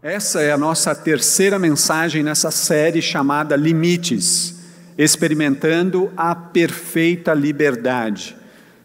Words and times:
Essa 0.00 0.40
é 0.40 0.52
a 0.52 0.56
nossa 0.56 0.94
terceira 0.94 1.58
mensagem 1.58 2.22
nessa 2.22 2.52
série 2.52 3.02
chamada 3.02 3.56
Limites, 3.56 4.54
experimentando 4.96 6.12
a 6.16 6.36
perfeita 6.36 7.34
liberdade. 7.34 8.36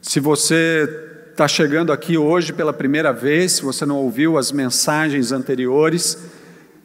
Se 0.02 0.20
você 0.20 0.90
está 1.30 1.48
chegando 1.48 1.92
aqui 1.92 2.18
hoje 2.18 2.52
pela 2.52 2.73
primeira 2.73 3.14
vez, 3.14 3.52
se 3.52 3.62
você 3.62 3.86
não 3.86 3.98
ouviu 3.98 4.40
as 4.40 4.52
mensagens 4.52 5.32
anteriores, 5.32 6.18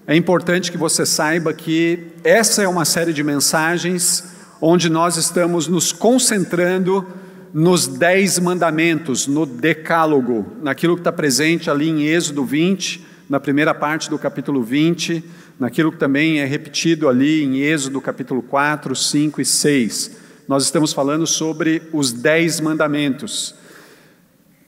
é 0.07 0.15
importante 0.15 0.71
que 0.71 0.77
você 0.77 1.07
saiba 1.07 1.55
que 1.55 2.09
essa 2.23 2.63
é 2.63 2.69
uma 2.69 2.85
série 2.85 3.15
de 3.15 3.24
mensagens 3.24 4.24
onde 4.60 4.91
nós 4.91 5.16
estamos 5.16 5.66
nos 5.66 5.91
concentrando 5.91 7.07
nos 7.51 7.87
dez 7.87 8.38
mandamentos, 8.38 9.27
no 9.27 9.47
decálogo, 9.47 10.52
naquilo 10.60 10.97
que 10.97 11.01
está 11.01 11.13
presente 11.13 11.71
ali 11.71 11.88
em 11.88 12.02
Êxodo 12.02 12.45
20 12.45 13.08
na 13.28 13.38
primeira 13.38 13.74
parte 13.74 14.09
do 14.09 14.18
capítulo 14.18 14.62
20, 14.62 15.23
naquilo 15.60 15.92
que 15.92 15.98
também 15.98 16.41
é 16.41 16.46
repetido 16.46 17.09
ali 17.09 17.45
em 17.45 17.59
Êxodo 17.59 18.01
capítulo 18.01 18.40
4, 18.40 18.96
5 18.96 19.40
e 19.40 19.45
6. 19.45 20.16
Nós 20.48 20.65
estamos 20.65 20.95
falando 20.95 21.26
sobre 21.26 21.82
os 21.93 22.10
dez 22.10 22.59
mandamentos. 22.59 23.54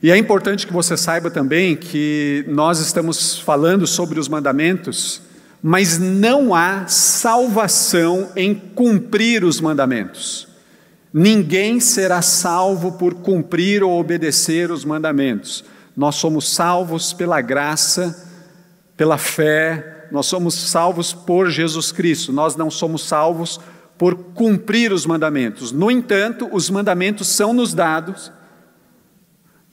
E 0.02 0.10
é 0.10 0.16
importante 0.16 0.66
que 0.66 0.72
você 0.72 0.94
saiba 0.96 1.30
também 1.30 1.74
que 1.74 2.44
nós 2.48 2.80
estamos 2.80 3.38
falando 3.38 3.86
sobre 3.86 4.20
os 4.20 4.28
mandamentos, 4.28 5.22
mas 5.62 5.98
não 5.98 6.54
há 6.54 6.86
salvação 6.86 8.30
em 8.36 8.54
cumprir 8.54 9.42
os 9.42 9.58
mandamentos. 9.60 10.48
Ninguém 11.12 11.80
será 11.80 12.20
salvo 12.20 12.92
por 12.92 13.14
cumprir 13.14 13.82
ou 13.82 13.98
obedecer 13.98 14.70
os 14.70 14.84
mandamentos. 14.84 15.64
Nós 15.96 16.16
somos 16.16 16.52
salvos 16.52 17.12
pela 17.12 17.40
graça 17.40 18.29
pela 19.00 19.16
fé, 19.16 20.08
nós 20.12 20.26
somos 20.26 20.52
salvos 20.52 21.10
por 21.10 21.48
Jesus 21.48 21.90
Cristo, 21.90 22.34
nós 22.34 22.54
não 22.54 22.70
somos 22.70 23.02
salvos 23.08 23.58
por 23.96 24.14
cumprir 24.14 24.92
os 24.92 25.06
mandamentos. 25.06 25.72
No 25.72 25.90
entanto, 25.90 26.46
os 26.52 26.68
mandamentos 26.68 27.26
são 27.28 27.54
nos 27.54 27.72
dados 27.72 28.30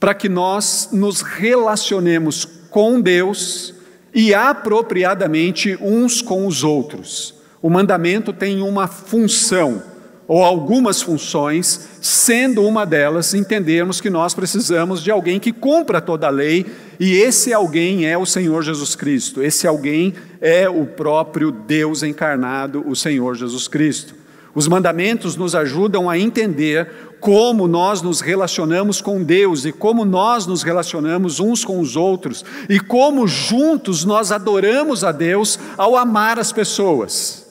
para 0.00 0.14
que 0.14 0.30
nós 0.30 0.88
nos 0.92 1.20
relacionemos 1.20 2.46
com 2.70 3.02
Deus 3.02 3.74
e 4.14 4.32
apropriadamente 4.32 5.76
uns 5.78 6.22
com 6.22 6.46
os 6.46 6.64
outros. 6.64 7.34
O 7.60 7.68
mandamento 7.68 8.32
tem 8.32 8.62
uma 8.62 8.86
função 8.86 9.82
ou 10.28 10.44
algumas 10.44 11.00
funções, 11.00 11.88
sendo 12.02 12.62
uma 12.62 12.84
delas 12.84 13.32
entendermos 13.32 13.98
que 13.98 14.10
nós 14.10 14.34
precisamos 14.34 15.02
de 15.02 15.10
alguém 15.10 15.40
que 15.40 15.54
cumpra 15.54 16.02
toda 16.02 16.26
a 16.26 16.30
lei, 16.30 16.66
e 17.00 17.14
esse 17.14 17.54
alguém 17.54 18.04
é 18.04 18.18
o 18.18 18.26
Senhor 18.26 18.62
Jesus 18.62 18.94
Cristo, 18.94 19.42
esse 19.42 19.66
alguém 19.66 20.12
é 20.38 20.68
o 20.68 20.84
próprio 20.84 21.50
Deus 21.50 22.02
encarnado, 22.02 22.84
o 22.86 22.94
Senhor 22.94 23.34
Jesus 23.36 23.66
Cristo. 23.66 24.14
Os 24.54 24.68
mandamentos 24.68 25.34
nos 25.34 25.54
ajudam 25.54 26.10
a 26.10 26.18
entender 26.18 26.90
como 27.20 27.66
nós 27.66 28.02
nos 28.02 28.20
relacionamos 28.20 29.00
com 29.00 29.22
Deus 29.22 29.64
e 29.64 29.72
como 29.72 30.04
nós 30.04 30.46
nos 30.46 30.62
relacionamos 30.62 31.40
uns 31.40 31.64
com 31.64 31.80
os 31.80 31.96
outros 31.96 32.44
e 32.68 32.78
como 32.78 33.26
juntos 33.26 34.04
nós 34.04 34.30
adoramos 34.30 35.04
a 35.04 35.12
Deus 35.12 35.58
ao 35.76 35.96
amar 35.96 36.38
as 36.38 36.52
pessoas. 36.52 37.47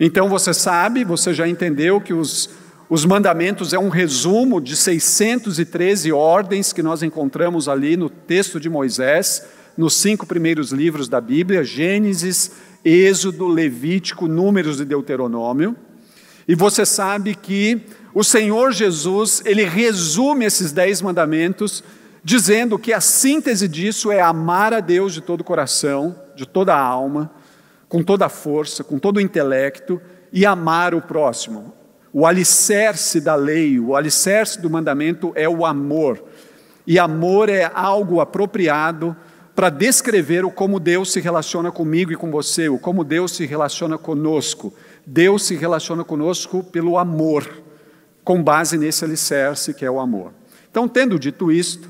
Então 0.00 0.28
você 0.28 0.54
sabe, 0.54 1.02
você 1.04 1.34
já 1.34 1.48
entendeu 1.48 2.00
que 2.00 2.14
os, 2.14 2.50
os 2.88 3.04
mandamentos 3.04 3.72
é 3.72 3.78
um 3.78 3.88
resumo 3.88 4.60
de 4.60 4.76
613 4.76 6.12
ordens 6.12 6.72
que 6.72 6.82
nós 6.82 7.02
encontramos 7.02 7.68
ali 7.68 7.96
no 7.96 8.08
texto 8.08 8.60
de 8.60 8.70
Moisés, 8.70 9.44
nos 9.76 9.94
cinco 9.94 10.24
primeiros 10.24 10.70
livros 10.70 11.08
da 11.08 11.20
Bíblia: 11.20 11.64
Gênesis, 11.64 12.52
Êxodo, 12.84 13.48
Levítico, 13.48 14.28
Números 14.28 14.80
e 14.80 14.84
Deuteronômio. 14.84 15.76
E 16.46 16.54
você 16.54 16.86
sabe 16.86 17.34
que 17.34 17.82
o 18.14 18.24
Senhor 18.24 18.72
Jesus, 18.72 19.42
ele 19.44 19.64
resume 19.64 20.46
esses 20.46 20.72
dez 20.72 21.02
mandamentos, 21.02 21.84
dizendo 22.24 22.78
que 22.78 22.92
a 22.92 23.00
síntese 23.00 23.68
disso 23.68 24.10
é 24.10 24.20
amar 24.20 24.72
a 24.72 24.80
Deus 24.80 25.12
de 25.12 25.20
todo 25.20 25.42
o 25.42 25.44
coração, 25.44 26.16
de 26.34 26.46
toda 26.46 26.74
a 26.74 26.80
alma, 26.80 27.30
com 27.88 28.02
toda 28.02 28.26
a 28.26 28.28
força, 28.28 28.84
com 28.84 28.98
todo 28.98 29.16
o 29.16 29.20
intelecto 29.20 30.00
e 30.32 30.44
amar 30.44 30.94
o 30.94 31.00
próximo. 31.00 31.72
O 32.12 32.26
alicerce 32.26 33.20
da 33.20 33.34
lei, 33.34 33.78
o 33.78 33.96
alicerce 33.96 34.60
do 34.60 34.68
mandamento 34.68 35.32
é 35.34 35.48
o 35.48 35.64
amor. 35.64 36.22
E 36.86 36.98
amor 36.98 37.48
é 37.48 37.70
algo 37.74 38.20
apropriado 38.20 39.16
para 39.54 39.70
descrever 39.70 40.44
o 40.44 40.50
como 40.50 40.78
Deus 40.78 41.12
se 41.12 41.20
relaciona 41.20 41.72
comigo 41.72 42.12
e 42.12 42.16
com 42.16 42.30
você, 42.30 42.68
o 42.68 42.78
como 42.78 43.02
Deus 43.02 43.32
se 43.32 43.44
relaciona 43.44 43.98
conosco. 43.98 44.72
Deus 45.04 45.46
se 45.46 45.56
relaciona 45.56 46.04
conosco 46.04 46.62
pelo 46.62 46.98
amor, 46.98 47.62
com 48.22 48.42
base 48.42 48.78
nesse 48.78 49.04
alicerce 49.04 49.74
que 49.74 49.84
é 49.84 49.90
o 49.90 49.98
amor. 49.98 50.32
Então, 50.70 50.86
tendo 50.86 51.18
dito 51.18 51.50
isto, 51.50 51.88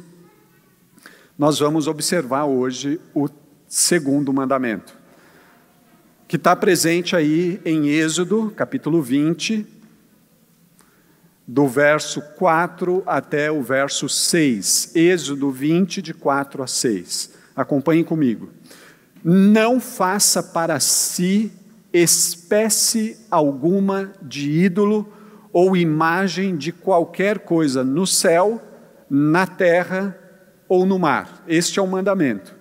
nós 1.36 1.58
vamos 1.58 1.86
observar 1.86 2.44
hoje 2.44 3.00
o 3.14 3.28
segundo 3.68 4.32
mandamento 4.32 4.97
que 6.28 6.36
está 6.36 6.54
presente 6.54 7.16
aí 7.16 7.58
em 7.64 7.88
Êxodo, 7.88 8.52
capítulo 8.54 9.00
20, 9.00 9.66
do 11.46 11.66
verso 11.66 12.20
4 12.36 13.02
até 13.06 13.50
o 13.50 13.62
verso 13.62 14.10
6. 14.10 14.94
Êxodo 14.94 15.50
20, 15.50 16.02
de 16.02 16.12
4 16.12 16.62
a 16.62 16.66
6. 16.66 17.32
Acompanhem 17.56 18.04
comigo. 18.04 18.50
Não 19.24 19.80
faça 19.80 20.42
para 20.42 20.78
si 20.78 21.50
espécie 21.94 23.16
alguma 23.30 24.12
de 24.20 24.50
ídolo 24.50 25.10
ou 25.50 25.74
imagem 25.74 26.58
de 26.58 26.72
qualquer 26.72 27.38
coisa 27.38 27.82
no 27.82 28.06
céu, 28.06 28.62
na 29.08 29.46
terra 29.46 30.14
ou 30.68 30.84
no 30.84 30.98
mar. 30.98 31.42
Este 31.48 31.78
é 31.78 31.82
o 31.82 31.86
mandamento. 31.86 32.57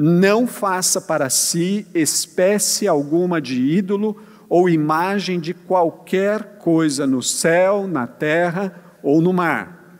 Não 0.00 0.46
faça 0.46 1.00
para 1.00 1.28
si 1.28 1.84
espécie 1.92 2.86
alguma 2.86 3.40
de 3.40 3.60
ídolo 3.60 4.16
ou 4.48 4.68
imagem 4.68 5.40
de 5.40 5.52
qualquer 5.52 6.58
coisa 6.60 7.04
no 7.04 7.20
céu, 7.20 7.88
na 7.88 8.06
terra 8.06 8.72
ou 9.02 9.20
no 9.20 9.32
mar. 9.32 9.98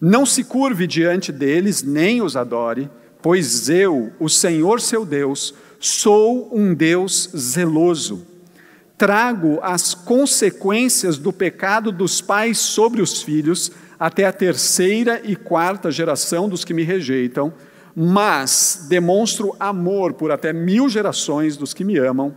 Não 0.00 0.24
se 0.24 0.44
curve 0.44 0.86
diante 0.86 1.32
deles, 1.32 1.82
nem 1.82 2.22
os 2.22 2.36
adore, 2.36 2.88
pois 3.20 3.68
eu, 3.68 4.12
o 4.20 4.28
Senhor 4.28 4.80
seu 4.80 5.04
Deus, 5.04 5.52
sou 5.80 6.48
um 6.56 6.72
Deus 6.72 7.28
zeloso. 7.36 8.24
Trago 8.96 9.58
as 9.62 9.94
consequências 9.94 11.18
do 11.18 11.32
pecado 11.32 11.90
dos 11.90 12.20
pais 12.20 12.56
sobre 12.58 13.02
os 13.02 13.20
filhos, 13.20 13.72
até 13.98 14.26
a 14.26 14.32
terceira 14.32 15.20
e 15.24 15.34
quarta 15.34 15.90
geração 15.90 16.48
dos 16.48 16.64
que 16.64 16.72
me 16.72 16.84
rejeitam 16.84 17.52
mas 17.94 18.86
demonstro 18.88 19.54
amor 19.58 20.14
por 20.14 20.30
até 20.30 20.52
mil 20.52 20.88
gerações 20.88 21.56
dos 21.56 21.74
que 21.74 21.84
me 21.84 21.98
amam 21.98 22.36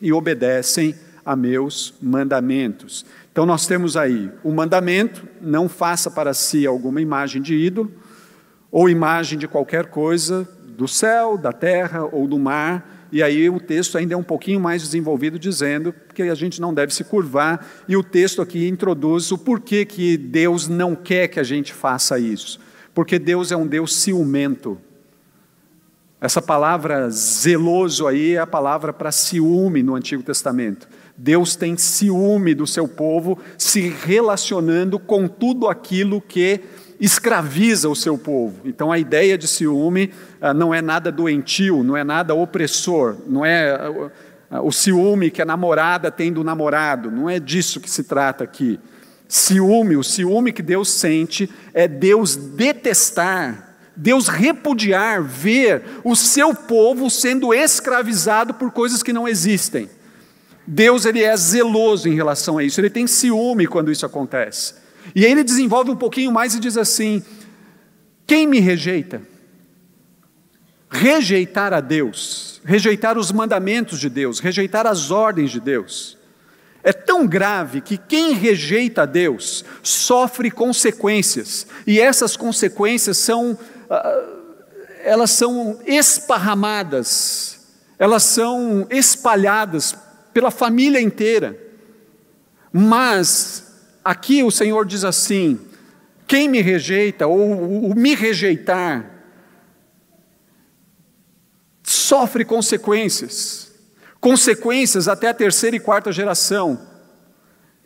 e 0.00 0.12
obedecem 0.12 0.94
a 1.24 1.34
meus 1.34 1.94
mandamentos. 2.00 3.04
Então 3.32 3.46
nós 3.46 3.66
temos 3.66 3.96
aí 3.96 4.30
o 4.42 4.52
mandamento: 4.52 5.26
não 5.40 5.68
faça 5.68 6.10
para 6.10 6.34
si 6.34 6.66
alguma 6.66 7.00
imagem 7.00 7.40
de 7.40 7.54
ídolo 7.54 7.90
ou 8.70 8.88
imagem 8.88 9.38
de 9.38 9.48
qualquer 9.48 9.86
coisa 9.86 10.48
do 10.76 10.86
céu, 10.88 11.38
da 11.38 11.52
terra 11.52 12.04
ou 12.04 12.26
do 12.26 12.38
mar. 12.38 13.08
E 13.12 13.22
aí 13.22 13.48
o 13.48 13.60
texto 13.60 13.96
ainda 13.96 14.14
é 14.14 14.16
um 14.16 14.24
pouquinho 14.24 14.58
mais 14.58 14.82
desenvolvido, 14.82 15.38
dizendo 15.38 15.94
que 16.12 16.22
a 16.22 16.34
gente 16.34 16.60
não 16.60 16.74
deve 16.74 16.92
se 16.92 17.04
curvar, 17.04 17.64
e 17.86 17.96
o 17.96 18.02
texto 18.02 18.42
aqui 18.42 18.66
introduz 18.66 19.30
o 19.30 19.38
porquê 19.38 19.84
que 19.84 20.16
Deus 20.16 20.66
não 20.66 20.96
quer 20.96 21.28
que 21.28 21.38
a 21.38 21.44
gente 21.44 21.72
faça 21.72 22.18
isso. 22.18 22.58
Porque 22.94 23.18
Deus 23.18 23.50
é 23.50 23.56
um 23.56 23.66
Deus 23.66 23.94
ciumento. 23.96 24.78
Essa 26.20 26.40
palavra 26.40 27.10
zeloso 27.10 28.06
aí 28.06 28.34
é 28.34 28.38
a 28.38 28.46
palavra 28.46 28.92
para 28.92 29.12
ciúme 29.12 29.82
no 29.82 29.94
Antigo 29.94 30.22
Testamento. 30.22 30.88
Deus 31.16 31.54
tem 31.54 31.76
ciúme 31.76 32.54
do 32.54 32.66
seu 32.66 32.88
povo 32.88 33.38
se 33.58 33.80
relacionando 33.88 34.98
com 34.98 35.28
tudo 35.28 35.68
aquilo 35.68 36.20
que 36.20 36.60
escraviza 36.98 37.88
o 37.88 37.94
seu 37.94 38.16
povo. 38.16 38.60
Então 38.64 38.90
a 38.90 38.98
ideia 38.98 39.36
de 39.36 39.46
ciúme 39.46 40.12
ah, 40.40 40.54
não 40.54 40.72
é 40.72 40.80
nada 40.80 41.12
doentio, 41.12 41.82
não 41.82 41.96
é 41.96 42.02
nada 42.02 42.34
opressor, 42.34 43.16
não 43.26 43.44
é 43.44 43.78
o 44.62 44.70
ciúme 44.70 45.30
que 45.30 45.42
a 45.42 45.44
namorada 45.44 46.10
tem 46.10 46.32
do 46.32 46.44
namorado, 46.44 47.10
não 47.10 47.28
é 47.28 47.38
disso 47.40 47.80
que 47.80 47.90
se 47.90 48.04
trata 48.04 48.44
aqui. 48.44 48.78
Ciúme, 49.34 49.96
o 49.96 50.04
ciúme 50.04 50.52
que 50.52 50.62
Deus 50.62 50.88
sente 50.88 51.50
é 51.72 51.88
Deus 51.88 52.36
detestar, 52.36 53.74
Deus 53.96 54.28
repudiar, 54.28 55.24
ver 55.24 55.82
o 56.04 56.14
seu 56.14 56.54
povo 56.54 57.10
sendo 57.10 57.52
escravizado 57.52 58.54
por 58.54 58.70
coisas 58.70 59.02
que 59.02 59.12
não 59.12 59.26
existem. 59.26 59.90
Deus 60.64 61.04
ele 61.04 61.20
é 61.20 61.36
zeloso 61.36 62.08
em 62.08 62.14
relação 62.14 62.58
a 62.58 62.62
isso, 62.62 62.80
ele 62.80 62.88
tem 62.88 63.08
ciúme 63.08 63.66
quando 63.66 63.90
isso 63.90 64.06
acontece. 64.06 64.74
E 65.16 65.26
aí 65.26 65.32
ele 65.32 65.42
desenvolve 65.42 65.90
um 65.90 65.96
pouquinho 65.96 66.30
mais 66.30 66.54
e 66.54 66.60
diz 66.60 66.76
assim: 66.76 67.20
quem 68.28 68.46
me 68.46 68.60
rejeita? 68.60 69.20
Rejeitar 70.88 71.72
a 71.72 71.80
Deus, 71.80 72.60
rejeitar 72.64 73.18
os 73.18 73.32
mandamentos 73.32 73.98
de 73.98 74.08
Deus, 74.08 74.38
rejeitar 74.38 74.86
as 74.86 75.10
ordens 75.10 75.50
de 75.50 75.58
Deus, 75.58 76.16
é 76.84 76.92
tão 76.92 77.26
grave 77.26 77.80
que 77.80 77.96
quem 77.96 78.34
rejeita 78.34 79.02
a 79.02 79.06
Deus 79.06 79.64
sofre 79.82 80.50
consequências, 80.50 81.66
e 81.86 81.98
essas 81.98 82.36
consequências 82.36 83.16
são, 83.16 83.58
ah, 83.88 84.24
elas 85.02 85.30
são 85.30 85.80
esparramadas, 85.86 87.58
elas 87.98 88.22
são 88.22 88.86
espalhadas 88.90 89.96
pela 90.34 90.50
família 90.50 91.00
inteira. 91.00 91.58
Mas 92.70 93.72
aqui 94.04 94.42
o 94.42 94.50
Senhor 94.50 94.84
diz 94.84 95.04
assim: 95.04 95.58
quem 96.26 96.48
me 96.48 96.60
rejeita 96.60 97.26
ou 97.26 97.90
o 97.90 97.94
me 97.94 98.14
rejeitar 98.14 99.10
sofre 101.82 102.44
consequências, 102.44 103.72
consequências 104.24 105.06
até 105.06 105.28
a 105.28 105.34
terceira 105.34 105.76
e 105.76 105.78
quarta 105.80 106.10
geração. 106.10 106.80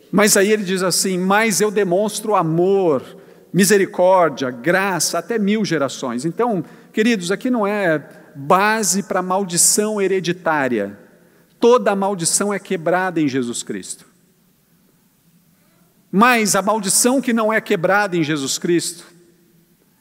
Mas 0.09 0.37
aí 0.37 0.49
ele 0.49 0.63
diz 0.63 0.81
assim: 0.81 1.17
Mas 1.17 1.59
eu 1.59 1.69
demonstro 1.69 2.33
amor, 2.33 3.03
misericórdia, 3.51 4.49
graça 4.49 5.19
até 5.19 5.37
mil 5.37 5.65
gerações. 5.65 6.23
Então, 6.23 6.63
queridos, 6.93 7.29
aqui 7.29 7.49
não 7.49 7.67
é 7.67 8.01
base 8.33 9.03
para 9.03 9.21
maldição 9.21 9.99
hereditária. 9.99 10.97
Toda 11.59 11.93
maldição 11.93 12.53
é 12.53 12.57
quebrada 12.57 13.19
em 13.19 13.27
Jesus 13.27 13.61
Cristo. 13.61 14.05
Mas 16.09 16.55
a 16.55 16.61
maldição 16.61 17.19
que 17.19 17.33
não 17.33 17.51
é 17.51 17.59
quebrada 17.59 18.15
em 18.15 18.23
Jesus 18.23 18.57
Cristo, 18.57 19.03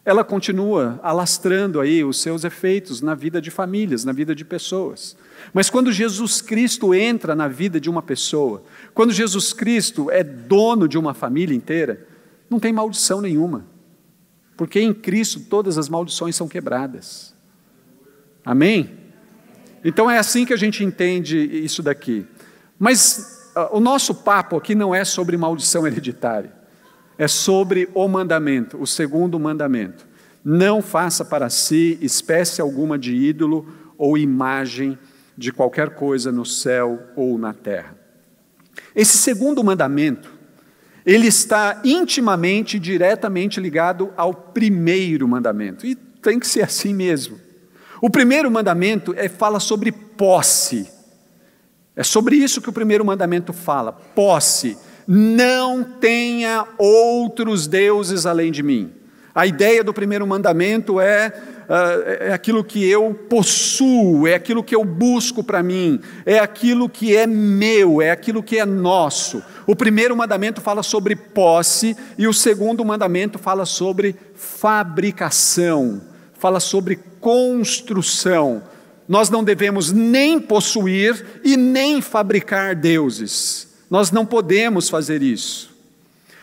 ela 0.08 0.24
continua 0.24 0.98
alastrando 1.02 1.82
aí 1.82 2.02
os 2.02 2.18
seus 2.22 2.42
efeitos 2.42 3.02
na 3.02 3.14
vida 3.14 3.42
de 3.42 3.50
famílias, 3.50 4.06
na 4.06 4.12
vida 4.12 4.34
de 4.34 4.42
pessoas. 4.42 5.14
Mas 5.52 5.68
quando 5.68 5.92
Jesus 5.92 6.40
Cristo 6.40 6.94
entra 6.94 7.34
na 7.34 7.46
vida 7.46 7.78
de 7.78 7.90
uma 7.90 8.00
pessoa, 8.00 8.62
quando 8.94 9.12
Jesus 9.12 9.52
Cristo 9.52 10.10
é 10.10 10.24
dono 10.24 10.88
de 10.88 10.96
uma 10.96 11.12
família 11.12 11.54
inteira, 11.54 12.06
não 12.48 12.58
tem 12.58 12.72
maldição 12.72 13.20
nenhuma. 13.20 13.66
Porque 14.56 14.80
em 14.80 14.94
Cristo 14.94 15.40
todas 15.40 15.76
as 15.76 15.90
maldições 15.90 16.34
são 16.34 16.48
quebradas. 16.48 17.34
Amém? 18.42 18.98
Então 19.84 20.10
é 20.10 20.16
assim 20.16 20.46
que 20.46 20.54
a 20.54 20.58
gente 20.58 20.82
entende 20.82 21.36
isso 21.38 21.82
daqui. 21.82 22.26
Mas 22.78 23.52
uh, 23.54 23.76
o 23.76 23.78
nosso 23.78 24.14
papo 24.14 24.56
aqui 24.56 24.74
não 24.74 24.94
é 24.94 25.04
sobre 25.04 25.36
maldição 25.36 25.86
hereditária, 25.86 26.50
é 27.18 27.26
sobre 27.26 27.88
o 27.92 28.06
mandamento, 28.06 28.80
o 28.80 28.86
segundo 28.86 29.38
mandamento. 29.38 30.06
Não 30.44 30.80
faça 30.80 31.24
para 31.24 31.50
si 31.50 31.98
espécie 32.00 32.60
alguma 32.60 32.96
de 32.96 33.14
ídolo 33.14 33.66
ou 33.98 34.16
imagem 34.16 34.96
de 35.36 35.52
qualquer 35.52 35.90
coisa 35.90 36.30
no 36.30 36.46
céu 36.46 37.02
ou 37.16 37.36
na 37.36 37.52
terra. 37.52 37.96
Esse 38.94 39.18
segundo 39.18 39.62
mandamento, 39.64 40.32
ele 41.04 41.26
está 41.26 41.80
intimamente, 41.84 42.78
diretamente 42.78 43.60
ligado 43.60 44.12
ao 44.16 44.32
primeiro 44.32 45.26
mandamento, 45.26 45.84
e 45.84 45.94
tem 45.94 46.38
que 46.38 46.46
ser 46.46 46.62
assim 46.62 46.94
mesmo. 46.94 47.38
O 48.00 48.08
primeiro 48.08 48.50
mandamento 48.50 49.12
é, 49.16 49.28
fala 49.28 49.58
sobre 49.58 49.90
posse. 49.90 50.88
É 51.96 52.04
sobre 52.04 52.36
isso 52.36 52.60
que 52.60 52.68
o 52.68 52.72
primeiro 52.72 53.04
mandamento 53.04 53.52
fala: 53.52 53.92
posse. 53.92 54.78
Não 55.08 55.82
tenha 55.82 56.66
outros 56.76 57.66
deuses 57.66 58.26
além 58.26 58.52
de 58.52 58.62
mim. 58.62 58.92
A 59.34 59.46
ideia 59.46 59.82
do 59.82 59.94
primeiro 59.94 60.26
mandamento 60.26 61.00
é, 61.00 61.32
uh, 61.68 62.24
é 62.24 62.32
aquilo 62.32 62.62
que 62.62 62.84
eu 62.86 63.14
possuo, 63.14 64.26
é 64.26 64.34
aquilo 64.34 64.62
que 64.62 64.74
eu 64.74 64.84
busco 64.84 65.42
para 65.42 65.62
mim, 65.62 65.98
é 66.26 66.38
aquilo 66.38 66.88
que 66.88 67.16
é 67.16 67.26
meu, 67.26 68.02
é 68.02 68.10
aquilo 68.10 68.42
que 68.42 68.58
é 68.58 68.66
nosso. 68.66 69.42
O 69.66 69.74
primeiro 69.74 70.14
mandamento 70.14 70.60
fala 70.60 70.82
sobre 70.82 71.16
posse 71.16 71.96
e 72.18 72.26
o 72.26 72.34
segundo 72.34 72.84
mandamento 72.84 73.38
fala 73.38 73.64
sobre 73.64 74.14
fabricação 74.34 76.02
fala 76.38 76.60
sobre 76.60 76.98
construção. 77.20 78.62
Nós 79.06 79.28
não 79.28 79.42
devemos 79.42 79.90
nem 79.90 80.40
possuir 80.40 81.40
e 81.44 81.56
nem 81.56 82.00
fabricar 82.00 82.74
deuses. 82.74 83.67
Nós 83.90 84.10
não 84.10 84.26
podemos 84.26 84.88
fazer 84.88 85.22
isso. 85.22 85.70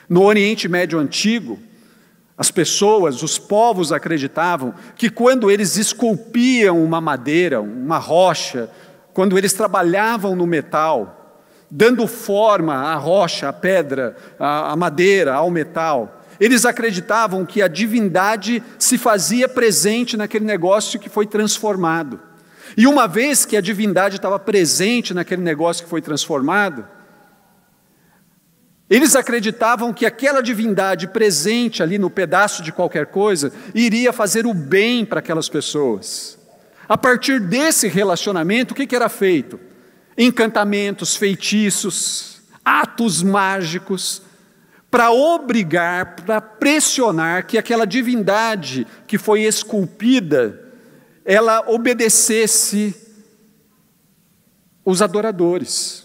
No 0.09 0.23
Oriente 0.23 0.67
Médio 0.67 0.99
Antigo, 0.99 1.59
as 2.37 2.51
pessoas, 2.51 3.23
os 3.23 3.37
povos 3.37 3.91
acreditavam 3.91 4.73
que 4.95 5.09
quando 5.09 5.49
eles 5.49 5.77
esculpiam 5.77 6.83
uma 6.83 6.99
madeira, 6.99 7.61
uma 7.61 7.97
rocha, 7.97 8.69
quando 9.13 9.37
eles 9.37 9.53
trabalhavam 9.53 10.35
no 10.35 10.45
metal, 10.45 11.39
dando 11.71 12.05
forma 12.07 12.75
à 12.75 12.95
rocha, 12.95 13.47
à 13.47 13.53
pedra, 13.53 14.15
à 14.37 14.75
madeira, 14.75 15.33
ao 15.33 15.49
metal, 15.49 16.23
eles 16.39 16.65
acreditavam 16.65 17.45
que 17.45 17.61
a 17.61 17.67
divindade 17.67 18.61
se 18.77 18.97
fazia 18.97 19.47
presente 19.47 20.17
naquele 20.17 20.43
negócio 20.43 20.99
que 20.99 21.09
foi 21.09 21.25
transformado. 21.25 22.19
E 22.75 22.85
uma 22.85 23.07
vez 23.07 23.45
que 23.45 23.55
a 23.55 23.61
divindade 23.61 24.17
estava 24.17 24.37
presente 24.37 25.13
naquele 25.13 25.41
negócio 25.41 25.85
que 25.85 25.89
foi 25.89 26.01
transformado, 26.01 26.85
eles 28.89 29.15
acreditavam 29.15 29.91
que 29.91 30.05
aquela 30.05 30.41
divindade 30.41 31.07
presente 31.07 31.81
ali 31.81 31.97
no 31.97 32.09
pedaço 32.09 32.61
de 32.61 32.71
qualquer 32.71 33.07
coisa 33.07 33.51
iria 33.73 34.13
fazer 34.13 34.45
o 34.45 34.53
bem 34.53 35.03
para 35.03 35.19
aquelas 35.19 35.49
pessoas. 35.49 36.37
A 36.87 36.95
partir 36.95 37.39
desse 37.39 37.87
relacionamento, 37.87 38.73
o 38.73 38.75
que, 38.75 38.85
que 38.85 38.95
era 38.95 39.09
feito? 39.09 39.59
Encantamentos, 40.15 41.15
feitiços, 41.15 42.43
atos 42.63 43.23
mágicos, 43.23 44.21
para 44.91 45.11
obrigar, 45.11 46.15
para 46.17 46.39
pressionar 46.39 47.47
que 47.47 47.57
aquela 47.57 47.85
divindade 47.85 48.85
que 49.07 49.17
foi 49.17 49.41
esculpida, 49.41 50.61
ela 51.25 51.65
obedecesse 51.67 52.95
os 54.85 55.01
adoradores. 55.01 56.04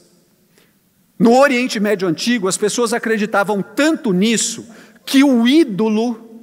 No 1.21 1.39
Oriente 1.39 1.79
Médio 1.79 2.09
Antigo, 2.09 2.49
as 2.49 2.57
pessoas 2.57 2.95
acreditavam 2.95 3.61
tanto 3.61 4.11
nisso 4.11 4.67
que 5.05 5.23
o 5.23 5.47
ídolo, 5.47 6.41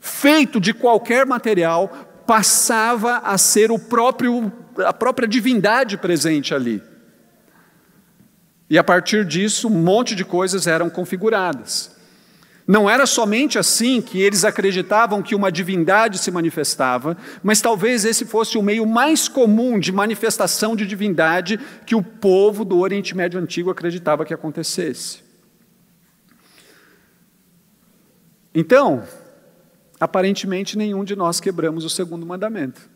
feito 0.00 0.60
de 0.60 0.74
qualquer 0.74 1.24
material, 1.24 1.88
passava 2.26 3.18
a 3.18 3.38
ser 3.38 3.70
o 3.70 3.78
próprio, 3.78 4.52
a 4.84 4.92
própria 4.92 5.28
divindade 5.28 5.96
presente 5.96 6.52
ali. 6.52 6.82
E 8.68 8.76
a 8.76 8.82
partir 8.82 9.24
disso, 9.24 9.68
um 9.68 9.80
monte 9.80 10.16
de 10.16 10.24
coisas 10.24 10.66
eram 10.66 10.90
configuradas. 10.90 11.95
Não 12.66 12.90
era 12.90 13.06
somente 13.06 13.58
assim 13.58 14.02
que 14.02 14.20
eles 14.20 14.44
acreditavam 14.44 15.22
que 15.22 15.36
uma 15.36 15.52
divindade 15.52 16.18
se 16.18 16.32
manifestava, 16.32 17.16
mas 17.40 17.60
talvez 17.60 18.04
esse 18.04 18.24
fosse 18.24 18.58
o 18.58 18.62
meio 18.62 18.84
mais 18.84 19.28
comum 19.28 19.78
de 19.78 19.92
manifestação 19.92 20.74
de 20.74 20.84
divindade 20.84 21.60
que 21.86 21.94
o 21.94 22.02
povo 22.02 22.64
do 22.64 22.78
Oriente 22.78 23.16
Médio 23.16 23.38
Antigo 23.38 23.70
acreditava 23.70 24.24
que 24.24 24.34
acontecesse. 24.34 25.24
Então, 28.52 29.06
aparentemente 30.00 30.76
nenhum 30.76 31.04
de 31.04 31.14
nós 31.14 31.38
quebramos 31.38 31.84
o 31.84 31.90
segundo 31.90 32.26
mandamento. 32.26 32.90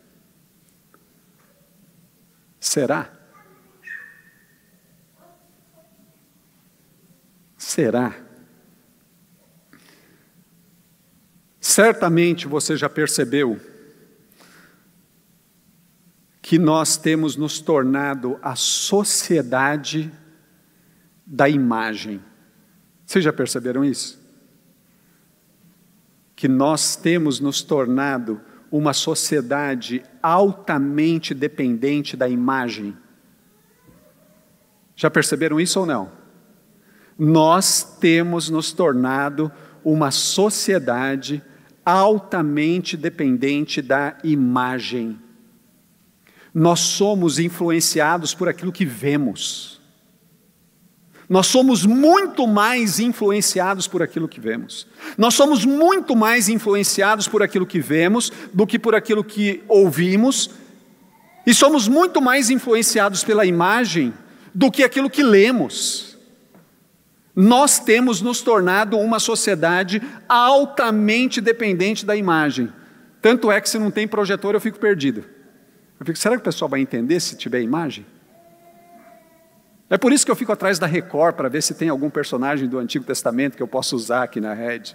Será? 2.59 3.09
Será? 7.57 8.30
Certamente 11.61 12.49
você 12.49 12.75
já 12.77 12.89
percebeu 12.89 13.61
que 16.41 16.59
nós 16.59 16.97
temos 16.97 17.37
nos 17.37 17.61
tornado 17.61 18.39
a 18.43 18.57
sociedade 18.57 20.11
da 21.27 21.49
imagem. 21.49 22.21
Vocês 23.05 23.23
já 23.23 23.33
perceberam 23.33 23.85
isso? 23.85 24.19
Que 26.35 26.49
nós 26.49 26.97
temos 26.97 27.39
nos 27.39 27.63
tornado 27.63 28.41
uma 28.71 28.95
sociedade 28.95 30.03
altamente 30.23 31.35
dependente 31.35 32.17
da 32.17 32.29
imagem. 32.29 32.97
Já 34.97 35.11
perceberam 35.11 35.61
isso 35.61 35.81
ou 35.81 35.87
não? 35.87 36.11
Nós 37.19 37.97
temos 38.01 38.49
nos 38.49 38.73
tornado 38.73 39.53
uma 39.85 40.11
sociedade 40.11 41.43
altamente 41.85 42.97
dependente 42.97 43.81
da 43.81 44.17
imagem. 44.23 45.19
Nós 46.53 46.81
somos 46.81 47.39
influenciados 47.39 48.35
por 48.35 48.49
aquilo 48.49 48.73
que 48.73 48.85
vemos. 48.85 49.81
Nós 51.29 51.47
somos 51.47 51.87
muito 51.87 52.45
mais 52.45 52.99
influenciados 52.99 53.87
por 53.87 54.03
aquilo 54.03 54.27
que 54.27 54.41
vemos. 54.41 54.85
Nós 55.17 55.35
somos 55.35 55.65
muito 55.65 56.17
mais 56.17 56.49
influenciados 56.49 57.29
por 57.29 57.41
aquilo 57.41 57.65
que 57.65 57.79
vemos 57.79 58.33
do 58.53 58.67
que 58.67 58.81
por 58.81 58.97
aquilo 58.97 59.23
que 59.23 59.63
ouvimos. 59.69 60.51
E 61.47 61.55
somos 61.55 61.87
muito 61.87 62.21
mais 62.21 62.51
influenciados 62.51 63.23
pela 63.23 63.47
imagem 63.47 64.13
do 64.53 64.73
que 64.73 64.83
aquilo 64.83 65.09
que 65.09 65.23
lemos. 65.23 66.10
Nós 67.43 67.81
temos 67.81 68.21
nos 68.21 68.43
tornado 68.43 68.99
uma 68.99 69.19
sociedade 69.19 70.03
altamente 70.29 71.41
dependente 71.41 72.05
da 72.05 72.15
imagem. 72.15 72.71
Tanto 73.23 73.51
é 73.51 73.59
que 73.59 73.71
se 73.71 73.79
não 73.79 73.91
tem 73.91 74.07
projetor 74.07 74.55
eu 74.55 74.61
fico 74.61 74.79
perdido. 74.79 75.25
Eu 75.99 76.05
fico, 76.05 76.19
será 76.19 76.35
que 76.35 76.43
o 76.43 76.45
pessoal 76.45 76.69
vai 76.69 76.81
entender 76.81 77.19
se 77.19 77.35
tiver 77.39 77.63
imagem? 77.63 78.05
É 79.89 79.97
por 79.97 80.13
isso 80.13 80.27
que 80.27 80.31
eu 80.31 80.37
fico 80.37 80.53
atrás 80.53 80.79
da 80.79 80.87
Record 80.87 81.35
para 81.35 81.49
ver 81.49 81.63
se 81.63 81.73
tem 81.73 81.89
algum 81.89 82.11
personagem 82.11 82.69
do 82.69 82.79
Antigo 82.79 83.07
Testamento 83.07 83.57
que 83.57 83.63
eu 83.63 83.69
possa 83.69 83.97
usar 83.97 84.25
aqui 84.25 84.39
na 84.39 84.53
rede. 84.53 84.95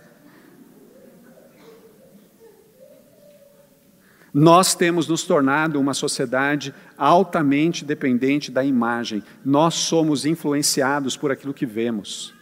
Nós 4.32 4.76
temos 4.76 5.08
nos 5.08 5.24
tornado 5.24 5.80
uma 5.80 5.96
sociedade 5.96 6.76
altamente 6.96 7.84
dependente 7.84 8.52
da 8.52 8.64
imagem. 8.64 9.24
Nós 9.44 9.74
somos 9.74 10.28
influenciados 10.28 11.18
por 11.18 11.32
aquilo 11.32 11.56
que 11.56 11.66
vemos. 11.66 12.35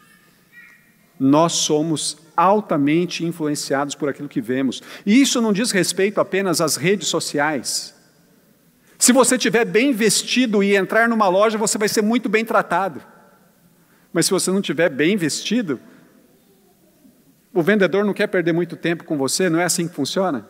Nós 1.26 1.54
somos 1.54 2.18
altamente 2.36 3.24
influenciados 3.24 3.96
por 3.96 4.10
aquilo 4.10 4.28
que 4.28 4.42
vemos. 4.42 4.84
E 5.06 5.22
isso 5.22 5.42
não 5.42 5.54
diz 5.54 5.72
respeito 5.72 6.20
apenas 6.20 6.60
às 6.60 6.76
redes 6.76 7.08
sociais. 7.08 7.96
Se 9.00 9.14
você 9.14 9.38
estiver 9.38 9.64
bem 9.64 9.94
vestido 9.94 10.62
e 10.62 10.76
entrar 10.76 11.08
numa 11.08 11.30
loja, 11.30 11.58
você 11.58 11.78
vai 11.78 11.88
ser 11.88 12.02
muito 12.02 12.28
bem 12.28 12.44
tratado. 12.44 13.02
Mas 14.12 14.26
se 14.26 14.32
você 14.32 14.52
não 14.52 14.60
estiver 14.60 14.90
bem 14.90 15.16
vestido, 15.16 15.80
o 17.54 17.62
vendedor 17.64 18.04
não 18.04 18.14
quer 18.14 18.28
perder 18.28 18.52
muito 18.52 18.76
tempo 18.76 19.06
com 19.06 19.18
você, 19.18 19.50
não 19.50 19.62
é 19.62 19.64
assim 19.64 19.88
que 19.88 19.96
funciona? 19.96 20.46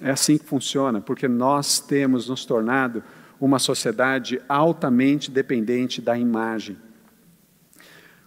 É 0.00 0.12
assim 0.12 0.38
que 0.38 0.46
funciona, 0.46 1.02
porque 1.02 1.28
nós 1.28 1.78
temos 1.78 2.26
nos 2.26 2.46
tornado 2.46 3.04
uma 3.40 3.58
sociedade 3.58 4.40
altamente 4.48 5.30
dependente 5.30 6.00
da 6.00 6.16
imagem. 6.16 6.76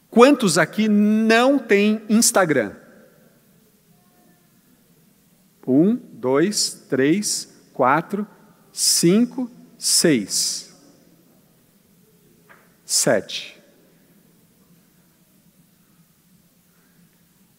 Quantos 0.10 0.58
aqui 0.58 0.88
não 0.88 1.60
têm 1.60 2.02
Instagram? 2.10 2.74
Um, 5.66 5.96
dois, 5.96 6.86
três, 6.90 7.54
quatro, 7.74 8.26
cinco, 8.72 9.52
seis, 9.78 10.74
sete. 12.86 13.62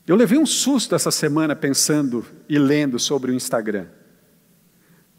Eu 0.07 0.17
levei 0.17 0.39
um 0.39 0.47
susto 0.47 0.95
essa 0.95 1.11
semana 1.11 1.55
pensando 1.55 2.25
e 2.49 2.59
lendo 2.59 2.99
sobre 2.99 3.31
o 3.31 3.35
Instagram. 3.35 3.89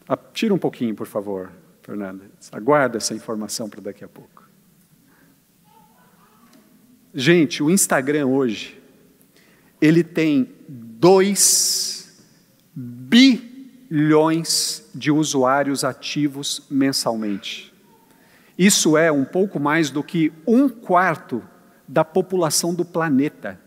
Ah, 0.07 0.17
tira 0.17 0.51
um 0.51 0.57
pouquinho, 0.57 0.95
por 0.95 1.05
favor, 1.05 1.51
Fernanda. 1.89 2.29
Aguarda 2.51 2.97
essa 2.97 3.15
informação 3.15 3.67
para 3.67 3.81
daqui 3.81 4.03
a 4.03 4.07
pouco. 4.07 4.47
Gente, 7.11 7.63
o 7.63 7.71
Instagram 7.71 8.27
hoje, 8.27 8.79
ele 9.81 10.03
tem 10.03 10.53
2 10.67 12.23
bilhões 12.75 14.87
de 14.93 15.09
usuários 15.09 15.83
ativos 15.83 16.67
mensalmente. 16.69 17.73
Isso 18.55 18.95
é 18.95 19.11
um 19.11 19.25
pouco 19.25 19.59
mais 19.59 19.89
do 19.89 20.03
que 20.03 20.31
um 20.45 20.69
quarto 20.69 21.43
da 21.87 22.05
população 22.05 22.75
do 22.75 22.85
planeta. 22.85 23.59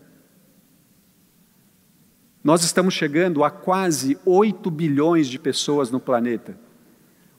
Nós 2.41 2.63
estamos 2.63 2.93
chegando 2.93 3.43
a 3.43 3.51
quase 3.51 4.17
8 4.25 4.71
bilhões 4.71 5.27
de 5.27 5.37
pessoas 5.37 5.91
no 5.91 5.99
planeta. 5.99 6.57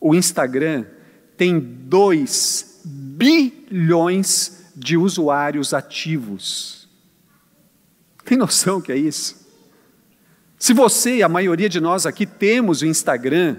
O 0.06 0.14
Instagram 0.14 0.84
tem 1.34 1.58
2 1.58 2.82
bilhões 2.84 4.70
de 4.76 4.98
usuários 4.98 5.72
ativos. 5.72 6.86
Tem 8.22 8.36
noção 8.36 8.82
que 8.82 8.92
é 8.92 8.98
isso? 8.98 9.48
Se 10.58 10.74
você 10.74 11.16
e 11.16 11.22
a 11.22 11.28
maioria 11.28 11.70
de 11.70 11.80
nós 11.80 12.04
aqui 12.04 12.26
temos 12.26 12.82
o 12.82 12.86
Instagram, 12.86 13.56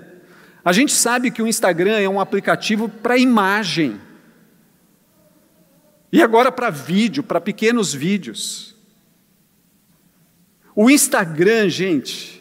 a 0.64 0.72
gente 0.72 0.94
sabe 0.94 1.32
que 1.32 1.42
o 1.42 1.48
Instagram 1.48 1.98
é 1.98 2.08
um 2.08 2.20
aplicativo 2.20 2.88
para 2.88 3.18
imagem. 3.18 4.00
E 6.12 6.22
agora 6.22 6.52
para 6.52 6.70
vídeo, 6.70 7.24
para 7.24 7.42
pequenos 7.42 7.92
vídeos. 7.92 8.76
O 10.76 10.92
Instagram, 10.92 11.70
gente, 11.70 12.35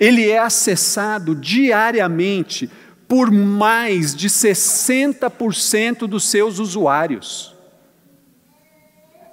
ele 0.00 0.30
é 0.30 0.38
acessado 0.38 1.34
diariamente 1.34 2.70
por 3.06 3.30
mais 3.30 4.14
de 4.14 4.30
60% 4.30 6.06
dos 6.06 6.24
seus 6.24 6.58
usuários. 6.58 7.54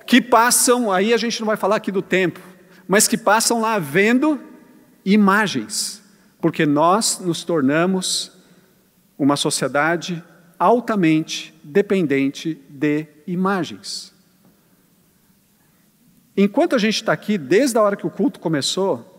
Que 0.05 0.21
passam, 0.21 0.91
aí 0.91 1.13
a 1.13 1.17
gente 1.17 1.39
não 1.39 1.47
vai 1.47 1.55
falar 1.55 1.77
aqui 1.77 1.91
do 1.91 2.01
tempo, 2.01 2.41
mas 2.85 3.07
que 3.07 3.17
passam 3.17 3.61
lá 3.61 3.79
vendo 3.79 4.41
imagens, 5.05 6.03
porque 6.41 6.65
nós 6.65 7.19
nos 7.19 7.45
tornamos 7.45 8.33
uma 9.17 9.37
sociedade 9.37 10.21
altamente 10.59 11.53
dependente 11.63 12.61
de 12.69 13.07
imagens. 13.25 14.13
Enquanto 16.35 16.75
a 16.75 16.79
gente 16.79 16.95
está 16.95 17.13
aqui, 17.13 17.37
desde 17.37 17.77
a 17.77 17.81
hora 17.81 17.95
que 17.95 18.05
o 18.05 18.11
culto 18.11 18.39
começou, 18.39 19.16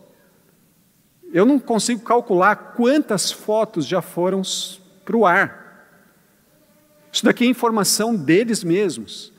eu 1.33 1.45
não 1.45 1.59
consigo 1.59 2.03
calcular 2.03 2.57
quantas 2.77 3.31
fotos 3.31 3.87
já 3.87 4.01
foram 4.01 4.43
para 5.05 5.17
o 5.17 5.27
ar. 5.27 5.69
Isso 7.13 7.25
daqui 7.25 7.45
é 7.45 7.49
informação 7.49 8.15
deles 8.15 8.63
mesmos. 8.65 9.33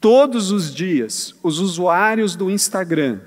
Todos 0.00 0.50
os 0.50 0.74
dias, 0.74 1.34
os 1.42 1.58
usuários 1.58 2.34
do 2.34 2.50
Instagram 2.50 3.20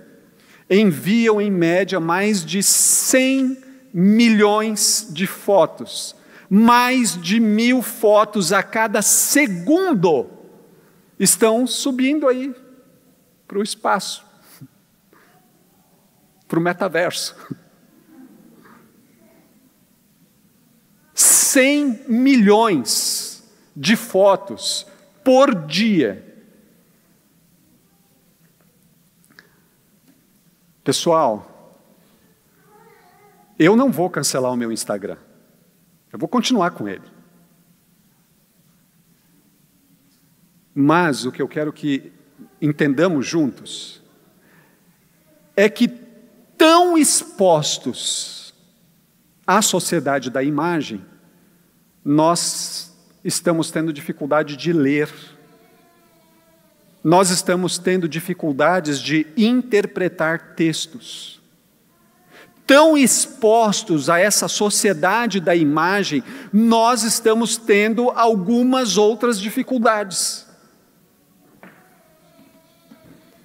enviam 0.70 1.40
em 1.40 1.52
média 1.52 2.00
mais 2.00 2.44
de 2.44 2.64
100 2.64 3.62
milhões 3.94 5.08
de 5.12 5.28
fotos, 5.28 6.16
mais 6.50 7.20
de 7.20 7.40
mil 7.40 7.82
fotos 7.82 8.52
a 8.52 8.64
cada 8.64 9.02
segundo 9.02 10.30
estão 11.20 11.68
subindo 11.68 12.28
aí 12.28 12.56
para 13.48 13.60
o 13.60 13.64
espaço, 13.64 14.26
para 16.48 16.60
o 16.60 16.62
metaverso. 16.62 17.36
100 21.14 22.06
milhões 22.08 23.44
de 23.76 23.96
fotos 23.96 24.86
por 25.24 25.54
dia. 25.66 26.32
Pessoal, 30.84 31.80
eu 33.58 33.76
não 33.76 33.92
vou 33.92 34.10
cancelar 34.10 34.52
o 34.52 34.58
meu 34.58 34.72
Instagram. 34.72 35.18
Eu 36.12 36.20
vou 36.20 36.28
continuar 36.28 36.72
com 36.72 36.88
ele. 36.88 37.06
Mas 40.76 41.26
o 41.26 41.32
que 41.32 41.42
eu 41.42 41.48
quero 41.48 41.72
que 41.72 42.12
entendamos 42.64 43.28
juntos, 43.28 44.02
é 45.54 45.70
que 45.70 45.88
tão 46.58 46.98
expostos 46.98 48.43
à 49.46 49.62
sociedade 49.62 50.30
da 50.30 50.42
imagem, 50.42 51.04
nós 52.04 52.94
estamos 53.24 53.72
tendo 53.72 53.94
dificuldade 53.94 54.58
de 54.58 54.74
ler, 54.74 55.10
nós 57.04 57.30
estamos 57.30 57.78
tendo 57.78 58.08
dificuldades 58.08 59.00
de 59.00 59.28
interpretar 59.36 60.56
textos. 60.56 61.42
Tão 62.66 62.98
expostos 62.98 64.10
a 64.10 64.18
essa 64.20 64.48
sociedade 64.48 65.42
da 65.42 65.54
imagem, 65.54 66.24
nós 66.52 67.04
estamos 67.04 67.58
tendo 67.58 68.10
algumas 68.10 68.98
outras 68.98 69.40
dificuldades. 69.40 70.48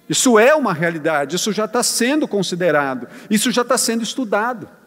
Isso 0.07 0.39
é 0.39 0.55
uma 0.55 0.73
realidade, 0.73 1.35
isso 1.35 1.51
já 1.51 1.65
está 1.65 1.83
sendo 1.83 2.27
considerado, 2.27 3.07
isso 3.29 3.51
já 3.51 3.61
está 3.61 3.77
sendo 3.77 4.03
estudado. 4.03 4.78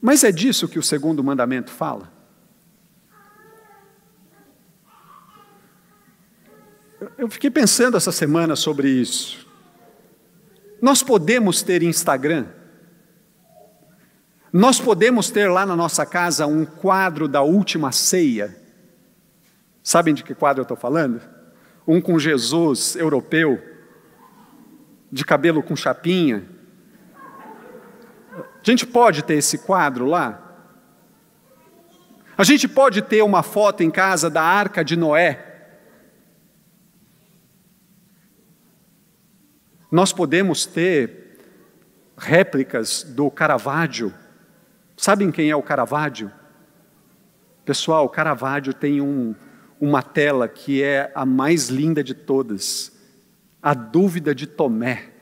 Mas 0.00 0.22
é 0.24 0.30
disso 0.30 0.68
que 0.68 0.78
o 0.78 0.82
segundo 0.82 1.22
mandamento 1.24 1.70
fala? 1.70 2.12
Eu 7.16 7.28
fiquei 7.28 7.50
pensando 7.50 7.96
essa 7.96 8.12
semana 8.12 8.56
sobre 8.56 8.88
isso. 8.88 9.46
Nós 10.80 11.02
podemos 11.02 11.62
ter 11.62 11.82
Instagram? 11.82 12.46
Nós 14.52 14.80
podemos 14.80 15.30
ter 15.30 15.48
lá 15.48 15.66
na 15.66 15.76
nossa 15.76 16.06
casa 16.06 16.46
um 16.46 16.64
quadro 16.64 17.28
da 17.28 17.42
última 17.42 17.92
ceia. 17.92 18.56
Sabem 19.82 20.14
de 20.14 20.22
que 20.22 20.34
quadro 20.34 20.60
eu 20.60 20.64
estou 20.64 20.76
falando? 20.76 21.20
Um 21.86 22.00
com 22.00 22.18
Jesus 22.18 22.96
europeu, 22.96 23.62
de 25.10 25.24
cabelo 25.24 25.62
com 25.62 25.76
chapinha. 25.76 26.57
A 28.60 28.70
gente 28.70 28.86
pode 28.86 29.22
ter 29.22 29.34
esse 29.34 29.58
quadro 29.58 30.06
lá? 30.06 30.44
A 32.36 32.44
gente 32.44 32.68
pode 32.68 33.02
ter 33.02 33.22
uma 33.22 33.42
foto 33.42 33.82
em 33.82 33.90
casa 33.90 34.30
da 34.30 34.42
arca 34.42 34.84
de 34.84 34.96
Noé? 34.96 35.44
Nós 39.90 40.12
podemos 40.12 40.66
ter 40.66 41.38
réplicas 42.16 43.02
do 43.02 43.30
Caravaggio. 43.30 44.12
Sabem 44.96 45.30
quem 45.30 45.50
é 45.50 45.56
o 45.56 45.62
Caravaggio? 45.62 46.30
Pessoal, 47.64 48.04
o 48.04 48.08
Caravaggio 48.08 48.74
tem 48.74 49.00
um, 49.00 49.34
uma 49.80 50.02
tela 50.02 50.48
que 50.48 50.82
é 50.82 51.10
a 51.14 51.24
mais 51.24 51.68
linda 51.68 52.04
de 52.04 52.14
todas. 52.14 52.92
A 53.62 53.74
dúvida 53.74 54.34
de 54.34 54.46
Tomé. 54.46 55.17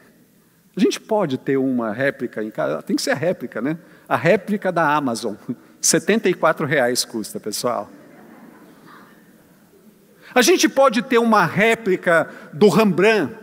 A 0.77 0.81
gente 0.81 1.01
pode 1.01 1.39
ter 1.39 1.57
uma 1.57 1.91
réplica 1.91 2.45
em 2.45 2.51
casa, 2.51 2.83
tem 2.83 2.97
que 2.97 3.03
ser 3.03 3.13
a 3.13 3.15
réplica, 3.15 3.63
né? 3.63 3.79
A 4.07 4.17
réplica 4.17 4.71
da 4.71 4.95
Amazon. 4.95 5.35
74 5.81 6.67
reais 6.67 7.05
custa, 7.05 7.41
pessoal. 7.41 7.89
A 10.35 10.43
gente 10.43 10.69
pode 10.69 11.01
ter 11.03 11.19
uma 11.19 11.47
réplica 11.47 12.29
do 12.53 12.69
Rembrandt, 12.69 13.35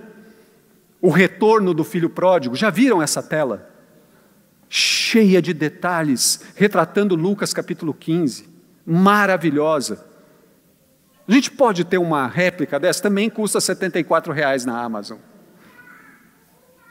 o 1.01 1.09
retorno 1.09 1.73
do 1.73 1.83
filho 1.83 2.09
pródigo. 2.09 2.55
Já 2.55 2.69
viram 2.69 3.01
essa 3.01 3.23
tela? 3.23 3.67
Cheia 4.69 5.41
de 5.41 5.53
detalhes, 5.53 6.41
retratando 6.55 7.15
Lucas 7.15 7.53
capítulo 7.53 7.93
15. 7.93 8.47
Maravilhosa. 8.85 10.05
A 11.27 11.31
gente 11.31 11.49
pode 11.49 11.83
ter 11.83 11.97
uma 11.97 12.27
réplica 12.27 12.79
dessa, 12.79 13.01
também 13.01 13.29
custa 13.29 13.59
74 13.59 14.31
reais 14.33 14.65
na 14.65 14.79
Amazon. 14.79 15.17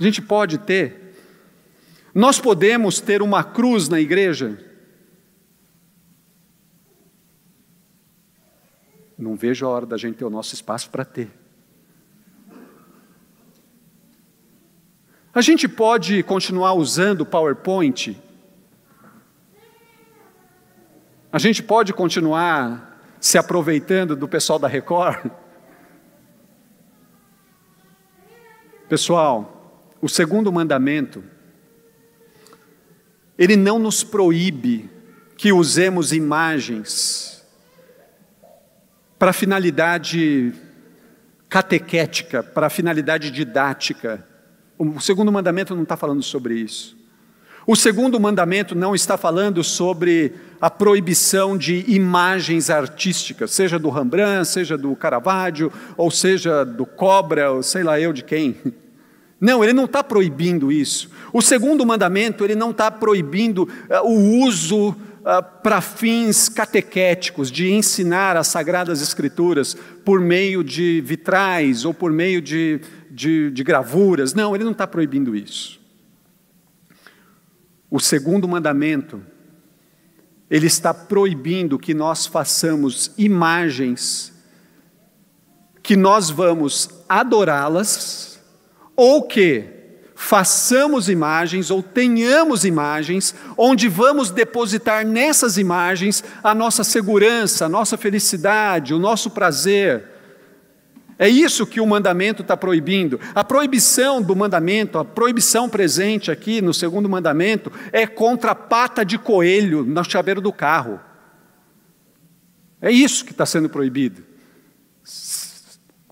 A 0.03 0.05
gente 0.05 0.21
pode 0.21 0.59
ter. 0.59 1.15
Nós 2.13 2.41
podemos 2.41 3.01
ter 3.01 3.23
uma 3.23 3.45
cruz 3.45 3.89
na 3.89 4.01
igreja. 4.01 4.59
Não 9.17 9.37
vejo 9.37 9.65
a 9.65 9.69
hora 9.69 9.87
da 9.87 9.97
gente 9.97 10.17
ter 10.17 10.25
o 10.25 10.31
nosso 10.31 10.57
espaço 10.57 10.91
para 10.91 11.05
ter. 11.05 11.31
A 15.33 15.41
gente 15.41 15.69
pode 15.69 16.21
continuar 16.25 16.73
usando 16.73 17.21
o 17.21 17.27
PowerPoint? 17.27 18.21
A 21.31 21.39
gente 21.39 21.63
pode 21.63 21.93
continuar 21.93 23.01
se 23.21 23.39
aproveitando 23.39 24.17
do 24.17 24.27
pessoal 24.27 24.59
da 24.59 24.67
Record? 24.67 25.31
Pessoal, 28.89 29.62
o 30.03 30.09
segundo 30.09 30.53
mandamento, 30.53 31.23
ele 33.39 33.55
não 33.55 33.79
nos 33.79 34.03
proíbe 34.03 34.91
que 35.37 35.53
usemos 35.53 36.13
imagens 36.13 37.41
para 39.17 39.33
finalidade 39.33 40.53
catequética, 41.49 42.43
para 42.43 42.69
finalidade 42.69 43.31
didática. 43.31 44.27
O 44.77 44.99
segundo 45.01 45.31
mandamento 45.31 45.73
não 45.73 45.85
está 45.85 45.97
falando 45.97 46.23
sobre 46.25 46.55
isso. 46.55 47.01
O 47.65 47.77
segundo 47.77 48.19
mandamento 48.19 48.75
não 48.75 48.97
está 48.97 49.17
falando 49.17 49.63
sobre 49.63 50.35
a 50.61 50.69
proibição 50.69 51.57
de 51.57 51.85
imagens 51.87 52.71
artísticas, 52.71 53.53
seja 53.53 53.79
do 53.79 53.89
Rembrandt, 53.89 54.49
seja 54.49 54.77
do 54.77 54.97
Caravaggio, 54.97 55.73
ou 55.97 56.11
seja 56.11 56.65
do 56.65 56.85
Cobra, 56.85 57.53
ou 57.53 57.63
sei 57.63 57.85
lá 57.85 58.01
eu 58.01 58.13
de 58.13 58.25
quem. 58.25 58.57
Não, 59.43 59.63
ele 59.63 59.75
não 59.75 59.85
está 59.85 60.03
proibindo 60.03 60.73
isso. 60.73 61.11
O 61.33 61.43
segundo 61.43 61.85
mandamento, 61.85 62.45
ele 62.45 62.55
não 62.55 62.71
está 62.71 62.91
proibindo 62.91 63.65
uh, 63.65 64.07
o 64.07 64.39
uso 64.47 64.91
uh, 64.91 65.61
para 65.63 65.81
fins 65.81 66.49
catequéticos, 66.49 67.51
de 67.51 67.71
ensinar 67.71 68.37
as 68.37 68.47
sagradas 68.47 69.03
escrituras 69.03 69.77
por 70.05 70.21
meio 70.21 70.65
de 70.65 71.03
vitrais 71.05 71.85
ou 71.85 71.93
por 71.93 72.11
meio 72.11 72.41
de 72.41 72.81
de, 73.13 73.51
de 73.51 73.63
gravuras. 73.63 74.33
Não, 74.33 74.55
ele 74.55 74.65
não 74.65 74.73
está 74.73 74.87
proibindo 74.87 75.37
isso. 75.37 75.79
O 77.91 78.01
segundo 78.01 78.49
mandamento, 78.49 79.23
ele 80.51 80.67
está 80.67 80.95
proibindo 80.95 81.79
que 81.79 81.93
nós 81.93 82.25
façamos 82.27 83.13
imagens, 83.19 84.33
que 85.83 85.95
nós 85.95 86.31
vamos 86.31 86.89
adorá-las, 87.07 88.32
ou 88.97 89.23
que 89.23 89.65
façamos 90.15 91.09
imagens 91.09 91.71
ou 91.71 91.83
tenhamos 91.83 92.65
imagens, 92.65 93.35
onde 93.57 93.89
vamos 93.89 94.31
depositar 94.31 95.05
nessas 95.05 95.59
imagens 95.59 96.23
a 96.45 96.55
nossa 96.55 96.85
segurança, 96.85 97.67
a 97.67 97.69
nossa 97.69 97.99
felicidade, 97.99 98.95
o 98.95 98.99
nosso 99.01 99.31
prazer. 99.31 100.05
É 101.19 101.29
isso 101.29 101.67
que 101.67 101.81
o 101.81 101.87
mandamento 101.87 102.43
está 102.43 102.57
proibindo. 102.57 103.19
A 103.35 103.45
proibição 103.45 104.23
do 104.23 104.35
mandamento, 104.35 104.99
a 104.99 105.05
proibição 105.05 105.69
presente 105.69 106.31
aqui 106.31 106.63
no 106.63 106.73
segundo 106.73 107.09
mandamento, 107.09 107.71
é 107.93 108.07
contra 108.07 108.53
a 108.53 108.57
pata 108.57 109.05
de 109.05 109.19
coelho 109.19 109.85
no 109.85 110.05
chaveiro 110.05 110.41
do 110.41 110.53
carro. 110.53 111.01
É 112.81 112.91
isso 112.91 113.25
que 113.25 113.33
está 113.33 113.47
sendo 113.47 113.69
proibido. 113.69 114.25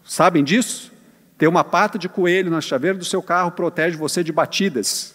Sabem 0.05 0.45
disso? 0.45 0.93
Ter 1.41 1.49
uma 1.49 1.65
pata 1.65 1.99
de 1.99 2.07
coelho 2.07 2.51
na 2.51 2.61
chaveiro 2.61 2.99
do 2.99 3.05
seu 3.07 3.23
carro 3.23 3.53
protege 3.53 3.97
você 3.97 4.23
de 4.23 4.31
batidas. 4.31 5.15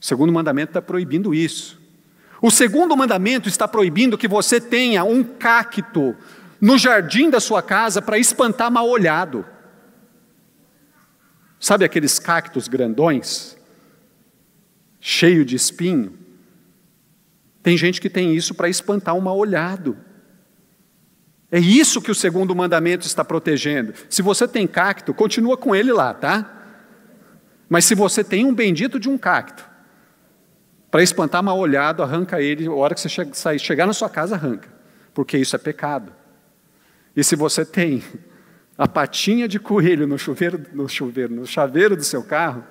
O 0.00 0.04
segundo 0.04 0.32
mandamento 0.32 0.70
está 0.70 0.82
proibindo 0.82 1.32
isso. 1.32 1.80
O 2.42 2.50
segundo 2.50 2.96
mandamento 2.96 3.48
está 3.48 3.68
proibindo 3.68 4.18
que 4.18 4.26
você 4.26 4.60
tenha 4.60 5.04
um 5.04 5.22
cacto 5.22 6.16
no 6.60 6.76
jardim 6.76 7.30
da 7.30 7.38
sua 7.38 7.62
casa 7.62 8.02
para 8.02 8.18
espantar 8.18 8.72
mal 8.72 8.88
olhado. 8.88 9.46
Sabe 11.60 11.84
aqueles 11.84 12.18
cactos 12.18 12.66
grandões, 12.66 13.56
cheio 15.00 15.44
de 15.44 15.54
espinho? 15.54 16.18
Tem 17.62 17.76
gente 17.76 18.00
que 18.00 18.10
tem 18.10 18.34
isso 18.34 18.52
para 18.52 18.68
espantar 18.68 19.14
um 19.14 19.20
mal 19.20 19.38
olhado. 19.38 19.96
É 21.54 21.58
isso 21.58 22.00
que 22.00 22.10
o 22.10 22.14
segundo 22.14 22.56
mandamento 22.56 23.06
está 23.06 23.22
protegendo. 23.22 23.92
Se 24.08 24.22
você 24.22 24.48
tem 24.48 24.66
cacto, 24.66 25.12
continua 25.12 25.54
com 25.54 25.76
ele 25.76 25.92
lá, 25.92 26.14
tá? 26.14 26.50
Mas 27.68 27.84
se 27.84 27.94
você 27.94 28.24
tem 28.24 28.46
um 28.46 28.54
bendito 28.54 28.98
de 28.98 29.10
um 29.10 29.18
cacto, 29.18 29.70
para 30.90 31.02
espantar 31.02 31.42
mal 31.42 31.58
olhado, 31.58 32.02
arranca 32.02 32.40
ele, 32.40 32.66
a 32.66 32.72
hora 32.72 32.94
que 32.94 33.00
você 33.02 33.58
chegar 33.58 33.86
na 33.86 33.92
sua 33.92 34.08
casa, 34.08 34.34
arranca, 34.34 34.68
porque 35.12 35.36
isso 35.36 35.54
é 35.54 35.58
pecado. 35.58 36.10
E 37.14 37.22
se 37.22 37.36
você 37.36 37.66
tem 37.66 38.02
a 38.78 38.88
patinha 38.88 39.46
de 39.46 39.60
coelho 39.60 40.06
no 40.06 40.18
chuveiro, 40.18 40.64
no 40.72 40.88
chuveiro, 40.88 41.34
no 41.34 41.46
chaveiro 41.46 41.94
do 41.94 42.02
seu 42.02 42.22
carro, 42.22 42.64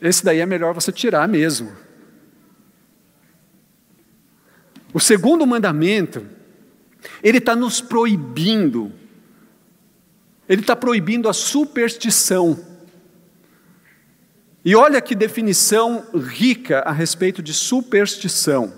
esse 0.00 0.24
daí 0.24 0.40
é 0.40 0.46
melhor 0.46 0.74
você 0.74 0.90
tirar 0.90 1.28
mesmo. 1.28 1.85
O 4.92 5.00
segundo 5.00 5.46
mandamento, 5.46 6.26
ele 7.22 7.38
está 7.38 7.54
nos 7.54 7.80
proibindo, 7.80 8.92
ele 10.48 10.60
está 10.60 10.74
proibindo 10.74 11.28
a 11.28 11.32
superstição. 11.32 12.58
E 14.64 14.74
olha 14.74 15.00
que 15.00 15.14
definição 15.14 16.04
rica 16.14 16.80
a 16.80 16.90
respeito 16.90 17.42
de 17.42 17.52
superstição. 17.52 18.72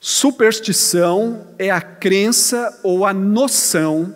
Superstição 0.00 1.54
é 1.58 1.70
a 1.70 1.80
crença 1.80 2.80
ou 2.82 3.04
a 3.04 3.12
noção, 3.12 4.14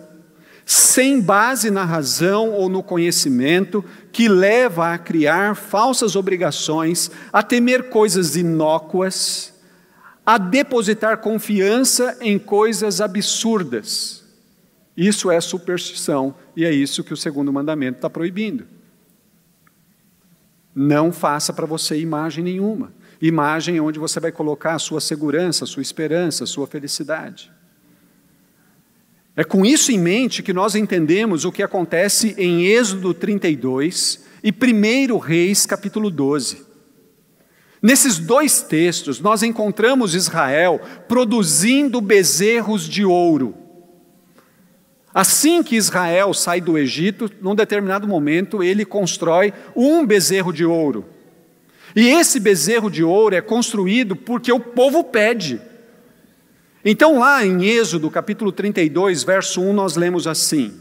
sem 0.65 1.21
base 1.21 1.69
na 1.69 1.83
razão 1.85 2.51
ou 2.51 2.67
no 2.67 2.81
conhecimento, 2.81 3.83
que 4.11 4.27
leva 4.27 4.93
a 4.93 4.97
criar 4.97 5.55
falsas 5.55 6.15
obrigações, 6.15 7.11
a 7.31 7.43
temer 7.43 7.89
coisas 7.89 8.35
inócuas, 8.35 9.52
a 10.25 10.37
depositar 10.37 11.17
confiança 11.17 12.17
em 12.21 12.39
coisas 12.39 13.01
absurdas. 13.01 14.23
Isso 14.95 15.29
é 15.31 15.41
superstição, 15.41 16.35
e 16.55 16.65
é 16.65 16.71
isso 16.71 17.03
que 17.03 17.13
o 17.13 17.17
segundo 17.17 17.51
mandamento 17.51 17.97
está 17.97 18.09
proibindo. 18.09 18.65
Não 20.73 21.11
faça 21.11 21.51
para 21.51 21.65
você 21.65 21.99
imagem 21.99 22.43
nenhuma. 22.43 22.93
Imagem 23.21 23.79
onde 23.79 23.99
você 23.99 24.19
vai 24.19 24.31
colocar 24.31 24.75
a 24.75 24.79
sua 24.79 25.01
segurança, 25.01 25.65
a 25.65 25.67
sua 25.67 25.81
esperança, 25.81 26.43
a 26.43 26.47
sua 26.47 26.67
felicidade. 26.67 27.51
É 29.35 29.43
com 29.43 29.65
isso 29.65 29.91
em 29.91 29.97
mente 29.97 30.43
que 30.43 30.53
nós 30.53 30.75
entendemos 30.75 31.43
o 31.43 31.51
que 31.51 31.63
acontece 31.63 32.35
em 32.37 32.65
Êxodo 32.67 33.13
32 33.13 34.23
e 34.43 34.51
1 34.51 35.17
Reis, 35.17 35.65
capítulo 35.65 36.11
12. 36.11 36.72
Nesses 37.83 38.17
dois 38.17 38.61
textos, 38.61 39.19
nós 39.19 39.43
encontramos 39.43 40.15
Israel 40.15 40.79
produzindo 41.05 41.99
bezerros 41.99 42.87
de 42.87 43.03
ouro. 43.03 43.53
Assim 45.13 45.61
que 45.61 45.75
Israel 45.75 46.33
sai 46.33 46.61
do 46.61 46.77
Egito, 46.77 47.29
num 47.41 47.53
determinado 47.53 48.07
momento, 48.07 48.63
ele 48.63 48.85
constrói 48.85 49.53
um 49.75 50.05
bezerro 50.05 50.53
de 50.53 50.63
ouro. 50.63 51.05
E 51.93 52.07
esse 52.07 52.39
bezerro 52.39 52.89
de 52.89 53.03
ouro 53.03 53.35
é 53.35 53.41
construído 53.41 54.15
porque 54.15 54.53
o 54.53 54.61
povo 54.61 55.03
pede. 55.03 55.61
Então, 56.85 57.19
lá 57.19 57.45
em 57.45 57.65
Êxodo, 57.65 58.09
capítulo 58.09 58.53
32, 58.53 59.25
verso 59.25 59.61
1, 59.61 59.73
nós 59.73 59.97
lemos 59.97 60.25
assim: 60.25 60.73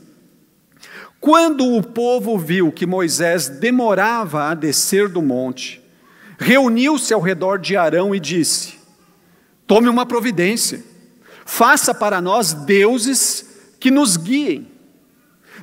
Quando 1.20 1.66
o 1.66 1.82
povo 1.82 2.38
viu 2.38 2.70
que 2.70 2.86
Moisés 2.86 3.48
demorava 3.48 4.44
a 4.44 4.54
descer 4.54 5.08
do 5.08 5.20
monte, 5.20 5.81
reuniu-se 6.38 7.12
ao 7.12 7.20
redor 7.20 7.58
de 7.58 7.76
Arão 7.76 8.14
e 8.14 8.20
disse: 8.20 8.74
Tome 9.66 9.88
uma 9.88 10.06
providência, 10.06 10.84
faça 11.44 11.94
para 11.94 12.20
nós 12.20 12.52
deuses 12.52 13.74
que 13.78 13.90
nos 13.90 14.16
guiem. 14.16 14.70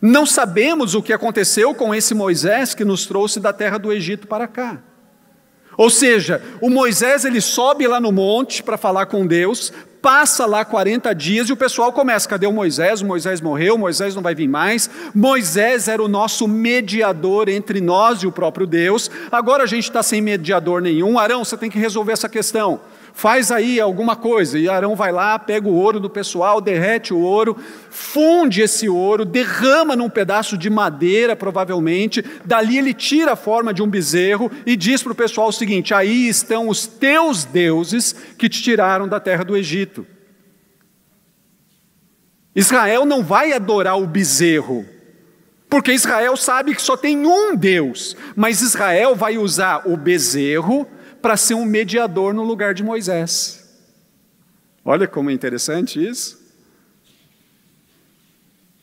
Não 0.02 0.26
sabemos 0.26 0.96
o 0.96 1.02
que 1.02 1.12
aconteceu 1.12 1.74
com 1.74 1.94
esse 1.94 2.14
Moisés 2.14 2.74
que 2.74 2.86
nos 2.86 3.06
trouxe 3.06 3.40
da 3.40 3.52
terra 3.52 3.78
do 3.78 3.92
Egito 3.92 4.28
para 4.28 4.48
cá. 4.48 4.82
Ou 5.78 5.90
seja, 5.90 6.42
o 6.62 6.70
Moisés 6.70 7.24
ele 7.24 7.40
sobe 7.40 7.88
lá 7.88 8.00
no 8.00 8.12
monte 8.12 8.62
para 8.62 8.78
falar 8.78 9.06
com 9.06 9.26
Deus, 9.26 9.72
passa 10.02 10.46
lá 10.46 10.64
40 10.66 11.14
dias 11.14 11.50
e 11.50 11.54
o 11.54 11.58
pessoal 11.58 11.92
começa: 11.92 12.28
cadê 12.28 12.48
o 12.48 12.52
Moisés? 12.52 13.02
O 13.02 13.06
Moisés 13.06 13.42
morreu, 13.42 13.78
Moisés 13.78 14.16
não 14.16 14.22
vai 14.22 14.36
vir 14.36 14.48
mais. 14.48 14.90
Moisés 15.14 15.88
era 15.88 16.04
o 16.04 16.08
nosso 16.08 16.48
mediador 16.48 17.50
entre 17.50 17.82
nós 17.82 18.20
e 18.20 18.28
o 18.28 18.32
próprio 18.32 18.66
Deus. 18.66 19.10
Agora 19.32 19.64
a 19.64 19.68
gente 19.68 19.86
está 19.86 20.04
sem 20.04 20.22
mediador 20.22 20.82
nenhum. 20.82 21.18
Arão, 21.18 21.44
você 21.44 21.58
tem 21.58 21.70
que 21.70 21.80
resolver 21.80 22.14
essa 22.14 22.30
questão 22.30 22.80
faz 23.20 23.52
aí 23.52 23.82
alguma 23.82 24.16
coisa. 24.16 24.58
E 24.58 24.70
Arão 24.70 24.96
vai 24.96 25.12
lá, 25.12 25.38
pega 25.38 25.68
o 25.68 25.76
ouro 25.76 26.00
do 26.00 26.10
pessoal, 26.10 26.62
derrete 26.62 27.14
o 27.14 27.20
ouro, 27.20 27.58
funde 27.90 28.62
esse 28.62 28.88
ouro, 28.88 29.26
derrama 29.26 29.94
num 29.94 30.10
pedaço 30.10 30.58
de 30.58 30.70
madeira, 30.70 31.36
provavelmente. 31.36 32.24
Dali 32.46 32.78
ele 32.78 32.94
tira 32.94 33.34
a 33.34 33.36
forma 33.36 33.74
de 33.74 33.84
um 33.84 33.88
bezerro 33.88 34.50
e 34.66 34.76
diz 34.76 35.04
para 35.04 35.12
o 35.12 35.16
pessoal 35.16 35.50
o 35.50 35.54
seguinte: 35.54 35.94
aí 35.94 36.30
estão 36.30 36.70
os 36.70 36.88
teus 36.88 37.44
deuses 37.44 38.16
que 38.38 38.48
te 38.48 38.64
tiraram 38.64 39.08
da 39.08 39.20
terra 39.20 39.44
do 39.44 39.58
Egito. 39.58 39.99
Israel 42.60 43.06
não 43.06 43.24
vai 43.24 43.54
adorar 43.54 43.98
o 43.98 44.06
bezerro, 44.06 44.86
porque 45.70 45.94
Israel 45.94 46.36
sabe 46.36 46.76
que 46.76 46.82
só 46.82 46.98
tem 46.98 47.26
um 47.26 47.56
Deus, 47.56 48.18
mas 48.36 48.62
Israel 48.62 49.16
vai 49.16 49.38
usar 49.38 49.88
o 49.88 49.96
bezerro 49.96 50.86
para 51.22 51.38
ser 51.38 51.54
um 51.54 51.64
mediador 51.64 52.34
no 52.34 52.44
lugar 52.44 52.74
de 52.74 52.84
Moisés. 52.84 53.66
Olha 54.84 55.08
como 55.08 55.30
é 55.30 55.34
interessante 55.34 56.06
isso. 56.06 56.38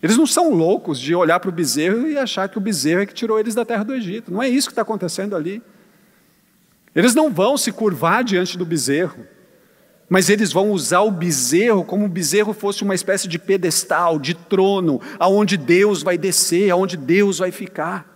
Eles 0.03 0.17
não 0.17 0.27
são 0.27 0.55
loucos 0.55 0.99
de 0.99 1.15
olhar 1.15 1.39
para 1.39 1.51
o 1.51 1.53
bezerro 1.53 2.09
e 2.09 2.17
achar 2.17 2.49
que 2.49 2.57
o 2.57 2.63
bezerro 2.63 3.03
é 3.03 3.07
que 3.07 3.13
tirou 3.13 3.39
eles 3.39 3.55
da 3.55 3.67
terra 3.67 3.85
do 3.85 3.95
Egito. 3.95 4.33
Não 4.33 4.43
é 4.43 4.49
isso 4.49 4.69
que 4.69 4.73
está 4.73 4.83
acontecendo 4.83 5.37
ali. 5.37 5.63
Eles 6.95 7.15
não 7.15 7.31
vão 7.31 7.59
se 7.59 7.71
curvar 7.71 8.25
diante 8.25 8.57
do 8.57 8.65
bezerro, 8.65 9.27
mas 10.09 10.31
eles 10.31 10.53
vão 10.53 10.71
usar 10.71 11.01
o 11.01 11.11
bezerro 11.11 11.85
como 11.85 12.05
o 12.05 12.09
bezerro 12.09 12.53
fosse 12.53 12.83
uma 12.83 12.95
espécie 12.95 13.27
de 13.27 13.39
pedestal, 13.39 14.19
de 14.19 14.35
trono, 14.35 15.01
aonde 15.19 15.57
Deus 15.57 16.03
vai 16.03 16.17
descer, 16.17 16.71
aonde 16.71 16.97
Deus 16.97 17.39
vai 17.39 17.51
ficar. 17.51 18.15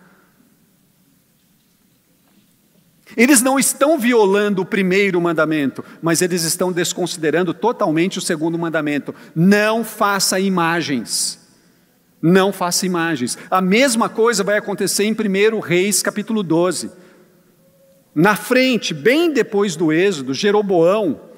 Eles 3.17 3.43
não 3.43 3.59
estão 3.59 3.99
violando 3.99 4.63
o 4.63 4.67
primeiro 4.67 5.21
mandamento, 5.21 5.85
mas 6.01 6.23
eles 6.23 6.45
estão 6.45 6.71
desconsiderando 6.71 7.53
totalmente 7.53 8.19
o 8.19 8.23
segundo 8.23 8.57
mandamento. 8.57 9.13
Não 9.35 9.83
faça 9.83 10.39
imagens. 10.39 11.41
Não 12.23 12.53
faça 12.53 12.87
imagens. 12.87 13.37
A 13.51 13.61
mesma 13.61 14.09
coisa 14.09 14.45
vai 14.45 14.57
acontecer 14.57 15.05
em 15.05 15.13
1 15.13 15.59
Reis, 15.59 16.03
capítulo 16.03 16.43
12. 16.43 16.91
Na 18.15 18.37
frente, 18.37 18.95
bem 18.95 19.33
depois 19.33 19.75
do 19.75 19.93
Êxodo, 19.93 20.35
Jeroboão, 20.35 21.30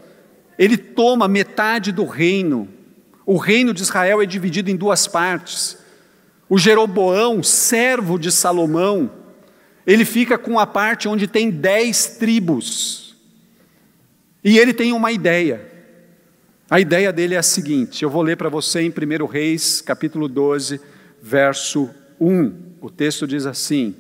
ele 0.59 0.77
toma 0.77 1.29
metade 1.29 1.93
do 1.93 2.05
reino. 2.05 2.69
O 3.25 3.37
reino 3.37 3.73
de 3.73 3.83
Israel 3.83 4.21
é 4.21 4.27
dividido 4.27 4.71
em 4.71 4.77
duas 4.77 5.07
partes. 5.07 5.79
O 6.49 6.59
Jeroboão, 6.59 7.43
servo 7.43 8.19
de 8.19 8.31
Salomão, 8.31 9.11
ele 9.87 10.05
fica 10.05 10.37
com 10.37 10.59
a 10.59 10.67
parte 10.67 11.09
onde 11.09 11.27
tem 11.27 11.51
dez 11.51 12.17
tribos. 12.19 13.17
E 14.45 14.59
ele 14.59 14.73
tem 14.73 14.93
uma 14.93 15.13
ideia. 15.13 15.71
A 16.69 16.81
ideia 16.81 17.13
dele 17.13 17.35
é 17.35 17.39
a 17.39 17.43
seguinte: 17.43 18.03
eu 18.03 18.11
vou 18.11 18.23
ler 18.23 18.37
para 18.37 18.49
você 18.49 18.81
em 18.81 18.91
1 18.91 19.27
Reis, 19.27 19.81
capítulo 19.81 20.29
12, 20.29 20.81
verso 21.23 21.91
1. 22.21 22.53
O 22.81 22.91
texto 22.91 23.27
diz 23.27 23.47
assim: 23.47 23.95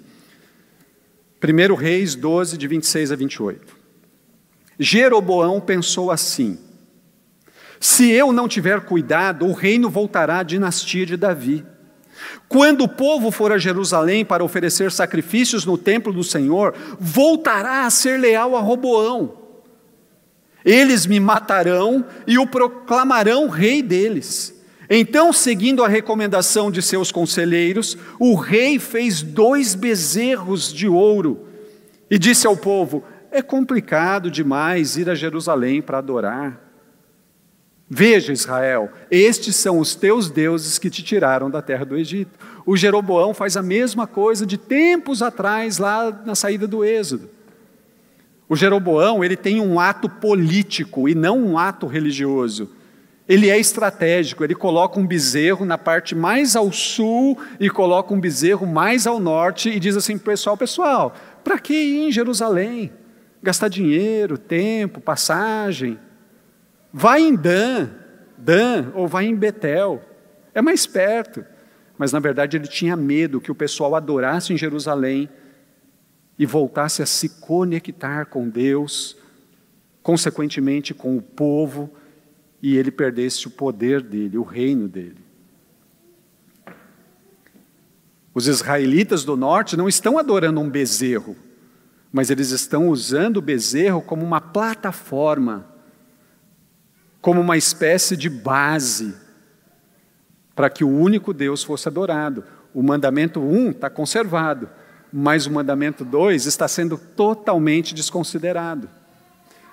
1 1.42 1.74
Reis 1.74 2.14
12, 2.14 2.56
de 2.56 2.66
26 2.66 3.12
a 3.12 3.16
28. 3.16 3.71
Jeroboão 4.82 5.60
pensou 5.60 6.10
assim: 6.10 6.58
se 7.80 8.10
eu 8.10 8.32
não 8.32 8.46
tiver 8.46 8.80
cuidado, 8.82 9.46
o 9.46 9.52
reino 9.52 9.90
voltará 9.90 10.38
à 10.38 10.42
dinastia 10.42 11.04
de 11.04 11.16
Davi. 11.16 11.64
Quando 12.48 12.84
o 12.84 12.88
povo 12.88 13.30
for 13.30 13.50
a 13.50 13.58
Jerusalém 13.58 14.24
para 14.24 14.44
oferecer 14.44 14.92
sacrifícios 14.92 15.64
no 15.64 15.76
templo 15.76 16.12
do 16.12 16.22
Senhor, 16.22 16.74
voltará 17.00 17.84
a 17.84 17.90
ser 17.90 18.20
leal 18.20 18.56
a 18.56 18.60
Roboão. 18.60 19.38
Eles 20.64 21.06
me 21.06 21.18
matarão 21.18 22.04
e 22.26 22.38
o 22.38 22.46
proclamarão 22.46 23.48
rei 23.48 23.82
deles. 23.82 24.54
Então, 24.88 25.32
seguindo 25.32 25.82
a 25.82 25.88
recomendação 25.88 26.70
de 26.70 26.82
seus 26.82 27.10
conselheiros, 27.10 27.96
o 28.18 28.34
rei 28.34 28.78
fez 28.78 29.22
dois 29.22 29.74
bezerros 29.74 30.72
de 30.72 30.86
ouro 30.86 31.48
e 32.10 32.18
disse 32.18 32.46
ao 32.46 32.56
povo: 32.56 33.02
É 33.32 33.40
complicado 33.40 34.30
demais 34.30 34.98
ir 34.98 35.08
a 35.08 35.14
Jerusalém 35.14 35.80
para 35.80 35.96
adorar. 35.96 36.60
Veja, 37.88 38.30
Israel, 38.30 38.90
estes 39.10 39.56
são 39.56 39.78
os 39.78 39.94
teus 39.94 40.30
deuses 40.30 40.78
que 40.78 40.90
te 40.90 41.02
tiraram 41.02 41.50
da 41.50 41.62
terra 41.62 41.84
do 41.86 41.96
Egito. 41.96 42.38
O 42.66 42.76
Jeroboão 42.76 43.32
faz 43.32 43.56
a 43.56 43.62
mesma 43.62 44.06
coisa 44.06 44.44
de 44.44 44.58
tempos 44.58 45.22
atrás, 45.22 45.78
lá 45.78 46.10
na 46.26 46.34
saída 46.34 46.66
do 46.66 46.84
Êxodo. 46.84 47.30
O 48.46 48.54
Jeroboão, 48.54 49.24
ele 49.24 49.36
tem 49.36 49.62
um 49.62 49.80
ato 49.80 50.10
político 50.10 51.08
e 51.08 51.14
não 51.14 51.38
um 51.38 51.58
ato 51.58 51.86
religioso. 51.86 52.70
Ele 53.26 53.48
é 53.48 53.58
estratégico, 53.58 54.44
ele 54.44 54.54
coloca 54.54 55.00
um 55.00 55.06
bezerro 55.06 55.64
na 55.64 55.78
parte 55.78 56.14
mais 56.14 56.54
ao 56.54 56.70
sul 56.70 57.38
e 57.58 57.70
coloca 57.70 58.12
um 58.12 58.20
bezerro 58.20 58.66
mais 58.66 59.06
ao 59.06 59.18
norte 59.18 59.70
e 59.70 59.80
diz 59.80 59.96
assim, 59.96 60.18
pessoal, 60.18 60.54
pessoal, 60.54 61.14
para 61.42 61.58
que 61.58 61.72
ir 61.72 62.08
em 62.08 62.12
Jerusalém? 62.12 62.92
Gastar 63.42 63.68
dinheiro, 63.68 64.38
tempo, 64.38 65.00
passagem. 65.00 65.98
Vai 66.92 67.22
em 67.22 67.34
Dan, 67.34 67.88
Dan, 68.38 68.92
ou 68.94 69.08
vai 69.08 69.24
em 69.26 69.34
Betel. 69.34 70.02
É 70.54 70.62
mais 70.62 70.86
perto. 70.86 71.44
Mas 71.98 72.12
na 72.12 72.18
verdade 72.18 72.56
ele 72.56 72.66
tinha 72.66 72.96
medo 72.96 73.40
que 73.40 73.50
o 73.50 73.54
pessoal 73.54 73.94
adorasse 73.94 74.52
em 74.52 74.56
Jerusalém 74.56 75.28
e 76.38 76.46
voltasse 76.46 77.02
a 77.02 77.06
se 77.06 77.28
conectar 77.40 78.26
com 78.26 78.48
Deus, 78.48 79.16
consequentemente 80.02 80.94
com 80.94 81.16
o 81.16 81.22
povo, 81.22 81.90
e 82.60 82.76
ele 82.76 82.90
perdesse 82.90 83.46
o 83.46 83.50
poder 83.50 84.02
dele, 84.02 84.38
o 84.38 84.42
reino 84.42 84.88
dele. 84.88 85.22
Os 88.34 88.46
israelitas 88.46 89.24
do 89.24 89.36
norte 89.36 89.76
não 89.76 89.88
estão 89.88 90.18
adorando 90.18 90.60
um 90.60 90.70
bezerro, 90.70 91.36
mas 92.12 92.30
eles 92.30 92.50
estão 92.50 92.88
usando 92.88 93.38
o 93.38 93.42
bezerro 93.42 94.02
como 94.02 94.24
uma 94.24 94.40
plataforma 94.40 95.72
como 97.22 97.40
uma 97.40 97.56
espécie 97.56 98.16
de 98.16 98.28
base 98.28 99.14
para 100.56 100.68
que 100.68 100.82
o 100.82 100.88
único 100.88 101.32
Deus 101.32 101.62
fosse 101.62 101.88
adorado. 101.88 102.44
O 102.74 102.82
mandamento 102.82 103.40
1 103.40 103.54
um 103.54 103.70
está 103.70 103.88
conservado, 103.88 104.68
mas 105.12 105.46
o 105.46 105.52
mandamento 105.52 106.04
2 106.04 106.46
está 106.46 106.66
sendo 106.66 106.98
totalmente 106.98 107.94
desconsiderado. 107.94 108.90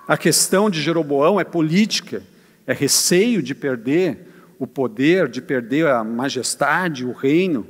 A 0.06 0.16
questão 0.16 0.70
de 0.70 0.80
Jeroboão 0.80 1.40
é 1.40 1.44
política, 1.44 2.22
é 2.66 2.72
receio 2.72 3.42
de 3.42 3.54
perder 3.54 4.28
o 4.58 4.66
poder, 4.66 5.28
de 5.28 5.42
perder 5.42 5.88
a 5.88 6.04
majestade, 6.04 7.04
o 7.04 7.12
reino. 7.12 7.66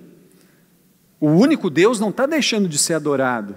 O 1.18 1.28
único 1.28 1.70
Deus 1.70 1.98
não 1.98 2.10
está 2.10 2.26
deixando 2.26 2.68
de 2.68 2.76
ser 2.76 2.94
adorado, 2.94 3.56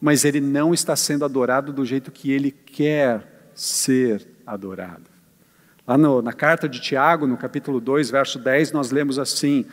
mas 0.00 0.24
ele 0.24 0.40
não 0.40 0.72
está 0.72 0.96
sendo 0.96 1.24
adorado 1.24 1.72
do 1.72 1.84
jeito 1.84 2.10
que 2.10 2.32
ele 2.32 2.50
quer 2.50 3.50
ser 3.54 4.26
adorado. 4.46 5.10
Lá 5.86 5.98
no, 5.98 6.22
na 6.22 6.32
carta 6.32 6.68
de 6.68 6.80
Tiago, 6.80 7.26
no 7.26 7.36
capítulo 7.36 7.80
2, 7.80 8.10
verso 8.10 8.38
10, 8.38 8.72
nós 8.72 8.90
lemos 8.90 9.18
assim: 9.18 9.66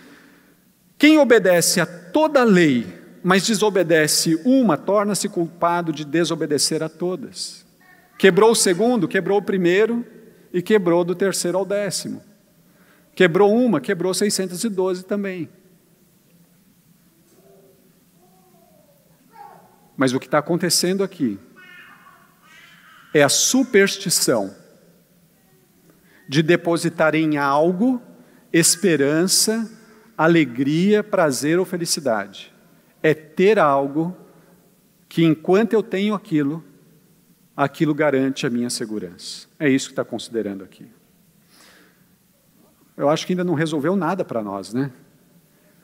Quem 0.97 1.17
obedece 1.19 1.79
a 1.79 1.85
toda 1.85 2.41
a 2.41 2.43
lei, 2.43 2.85
mas 3.23 3.45
desobedece 3.45 4.39
uma, 4.43 4.77
torna-se 4.77 5.29
culpado 5.29 5.93
de 5.93 6.03
desobedecer 6.03 6.83
a 6.83 6.89
todas. 6.89 7.65
Quebrou 8.17 8.51
o 8.51 8.55
segundo, 8.55 9.07
quebrou 9.07 9.37
o 9.37 9.43
primeiro 9.43 10.05
e 10.51 10.61
quebrou 10.61 11.03
do 11.03 11.13
terceiro 11.13 11.57
ao 11.57 11.65
décimo. 11.65 12.21
Quebrou 13.13 13.53
uma, 13.53 13.79
quebrou 13.79 14.13
612 14.13 15.03
também. 15.03 15.49
Mas 19.97 20.13
o 20.13 20.19
que 20.19 20.27
está 20.27 20.37
acontecendo 20.37 21.03
aqui 21.03 21.39
é 23.13 23.23
a 23.23 23.29
superstição 23.29 24.55
de 26.29 26.43
depositar 26.43 27.15
em 27.15 27.37
algo 27.37 28.01
esperança, 28.53 29.69
alegria, 30.17 31.03
prazer 31.03 31.57
ou 31.57 31.65
felicidade. 31.65 32.53
É 33.01 33.13
ter 33.13 33.57
algo 33.57 34.15
que, 35.09 35.23
enquanto 35.23 35.73
eu 35.73 35.81
tenho 35.81 36.13
aquilo, 36.13 36.63
aquilo 37.55 37.93
garante 37.93 38.45
a 38.45 38.49
minha 38.49 38.69
segurança. 38.69 39.47
É 39.59 39.67
isso 39.67 39.87
que 39.87 39.93
está 39.93 40.05
considerando 40.05 40.63
aqui. 40.63 40.87
Eu 42.95 43.09
acho 43.09 43.25
que 43.25 43.33
ainda 43.33 43.43
não 43.43 43.53
resolveu 43.53 43.95
nada 43.95 44.23
para 44.23 44.43
nós, 44.43 44.73
né? 44.73 44.91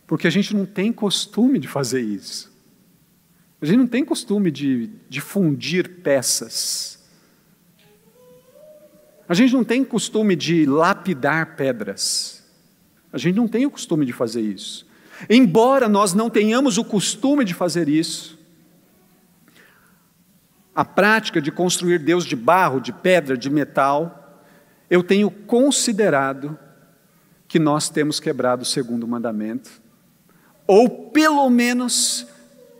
Porque 0.05 0.27
a 0.27 0.31
gente 0.31 0.55
não 0.55 0.65
tem 0.65 0.91
costume 0.91 1.57
de 1.57 1.67
fazer 1.67 2.01
isso. 2.01 2.52
A 3.63 3.65
gente 3.65 3.77
não 3.77 3.87
tem 3.87 4.03
costume 4.03 4.51
de, 4.51 4.89
de 5.07 5.21
fundir 5.21 6.01
peças. 6.01 6.99
A 9.25 9.33
gente 9.33 9.53
não 9.53 9.63
tem 9.63 9.85
costume 9.85 10.35
de 10.35 10.65
lapidar 10.65 11.55
pedras. 11.55 12.43
A 13.13 13.17
gente 13.17 13.37
não 13.37 13.47
tem 13.47 13.65
o 13.65 13.71
costume 13.71 14.05
de 14.05 14.11
fazer 14.11 14.41
isso. 14.41 14.85
Embora 15.29 15.87
nós 15.87 16.13
não 16.13 16.29
tenhamos 16.29 16.77
o 16.77 16.83
costume 16.83 17.45
de 17.45 17.53
fazer 17.53 17.87
isso, 17.87 18.37
a 20.75 20.83
prática 20.83 21.41
de 21.41 21.49
construir 21.49 21.99
Deus 21.99 22.25
de 22.25 22.35
barro, 22.35 22.81
de 22.81 22.91
pedra, 22.91 23.37
de 23.37 23.49
metal, 23.49 24.43
eu 24.89 25.01
tenho 25.01 25.31
considerado 25.31 26.59
que 27.47 27.59
nós 27.59 27.87
temos 27.87 28.19
quebrado 28.19 28.63
o 28.63 28.65
segundo 28.65 29.07
mandamento, 29.07 29.71
ou 30.67 30.89
pelo 31.11 31.49
menos 31.49 32.27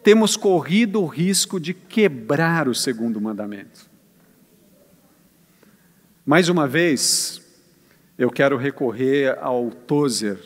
temos 0.04 0.36
corrido 0.36 1.02
o 1.02 1.08
risco 1.08 1.60
de 1.60 1.74
quebrar 1.74 2.68
o 2.68 2.76
segundo 2.76 3.22
mandamento. 3.22 3.90
Mais 6.26 6.50
uma 6.50 6.68
vez, 6.68 7.42
eu 8.18 8.30
quero 8.30 8.58
recorrer 8.58 9.38
ao 9.42 9.70
Tozer, 9.70 10.38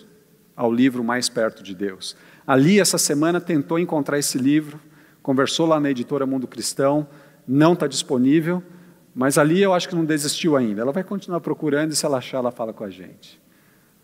ao 0.56 0.72
livro 0.72 1.04
Mais 1.04 1.28
Perto 1.28 1.64
de 1.64 1.76
Deus. 1.76 2.16
Ali, 2.46 2.80
essa 2.80 2.98
semana, 2.98 3.42
tentou 3.42 3.78
encontrar 3.78 4.18
esse 4.18 4.38
livro, 4.38 4.80
conversou 5.22 5.66
lá 5.66 5.80
na 5.80 5.90
editora 5.90 6.26
Mundo 6.26 6.48
Cristão, 6.48 7.08
não 7.48 7.74
está 7.74 7.88
disponível, 7.88 8.64
mas 9.14 9.38
ali 9.38 9.62
eu 9.62 9.74
acho 9.74 9.90
que 9.90 9.96
não 9.96 10.06
desistiu 10.06 10.56
ainda. 10.56 10.82
Ela 10.82 10.92
vai 10.92 11.04
continuar 11.04 11.42
procurando 11.42 11.92
e 11.92 11.96
se 11.96 12.06
ela 12.06 12.20
achar, 12.20 12.38
ela 12.38 12.52
fala 12.52 12.74
com 12.74 12.84
a 12.84 12.90
gente. 12.90 13.42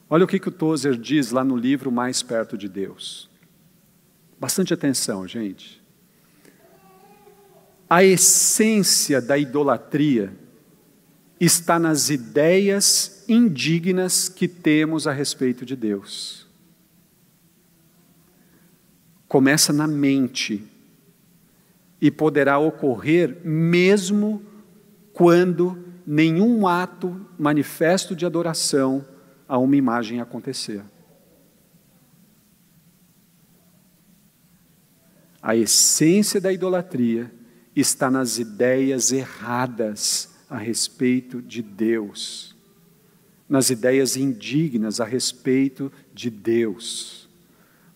Olha 0.09 0.25
o 0.25 0.27
que, 0.27 0.39
que 0.39 0.49
o 0.49 0.51
Tozer 0.51 0.95
diz 0.95 1.31
lá 1.31 1.43
no 1.43 1.55
livro 1.55 1.91
Mais 1.91 2.21
Perto 2.21 2.57
de 2.57 2.67
Deus. 2.67 3.32
Bastante 4.43 4.73
atenção, 4.73 5.25
gente. 5.25 5.81
A 7.89 8.03
essência 8.03 9.21
da 9.21 9.37
idolatria 9.37 10.33
está 11.39 11.79
nas 11.79 12.09
ideias 12.09 13.23
indignas 13.29 14.27
que 14.27 14.49
temos 14.49 15.07
a 15.07 15.13
respeito 15.13 15.65
de 15.65 15.77
Deus. 15.77 16.45
Começa 19.29 19.71
na 19.71 19.87
mente 19.87 20.61
e 22.01 22.11
poderá 22.11 22.59
ocorrer 22.59 23.37
mesmo 23.45 24.43
quando 25.13 25.81
nenhum 26.05 26.67
ato 26.67 27.15
manifesto 27.39 28.13
de 28.13 28.25
adoração 28.25 29.05
a 29.47 29.57
uma 29.57 29.77
imagem 29.77 30.19
acontecer. 30.19 30.83
A 35.43 35.57
essência 35.57 36.39
da 36.39 36.53
idolatria 36.53 37.29
está 37.75 38.09
nas 38.09 38.39
ideias 38.39 39.11
erradas 39.11 40.29
a 40.49 40.57
respeito 40.57 41.41
de 41.41 41.61
Deus, 41.61 42.55
nas 43.49 43.69
ideias 43.69 44.15
indignas 44.15 45.01
a 45.01 45.05
respeito 45.05 45.91
de 46.13 46.29
Deus. 46.29 47.27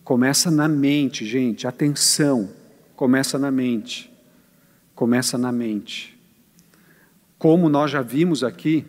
Começa 0.04 0.50
na 0.50 0.68
mente, 0.68 1.24
gente, 1.24 1.66
atenção, 1.66 2.50
começa 2.94 3.38
na 3.38 3.50
mente. 3.50 4.12
Começa 4.94 5.38
na 5.38 5.50
mente. 5.50 6.18
Como 7.38 7.70
nós 7.70 7.90
já 7.90 8.02
vimos 8.02 8.44
aqui, 8.44 8.84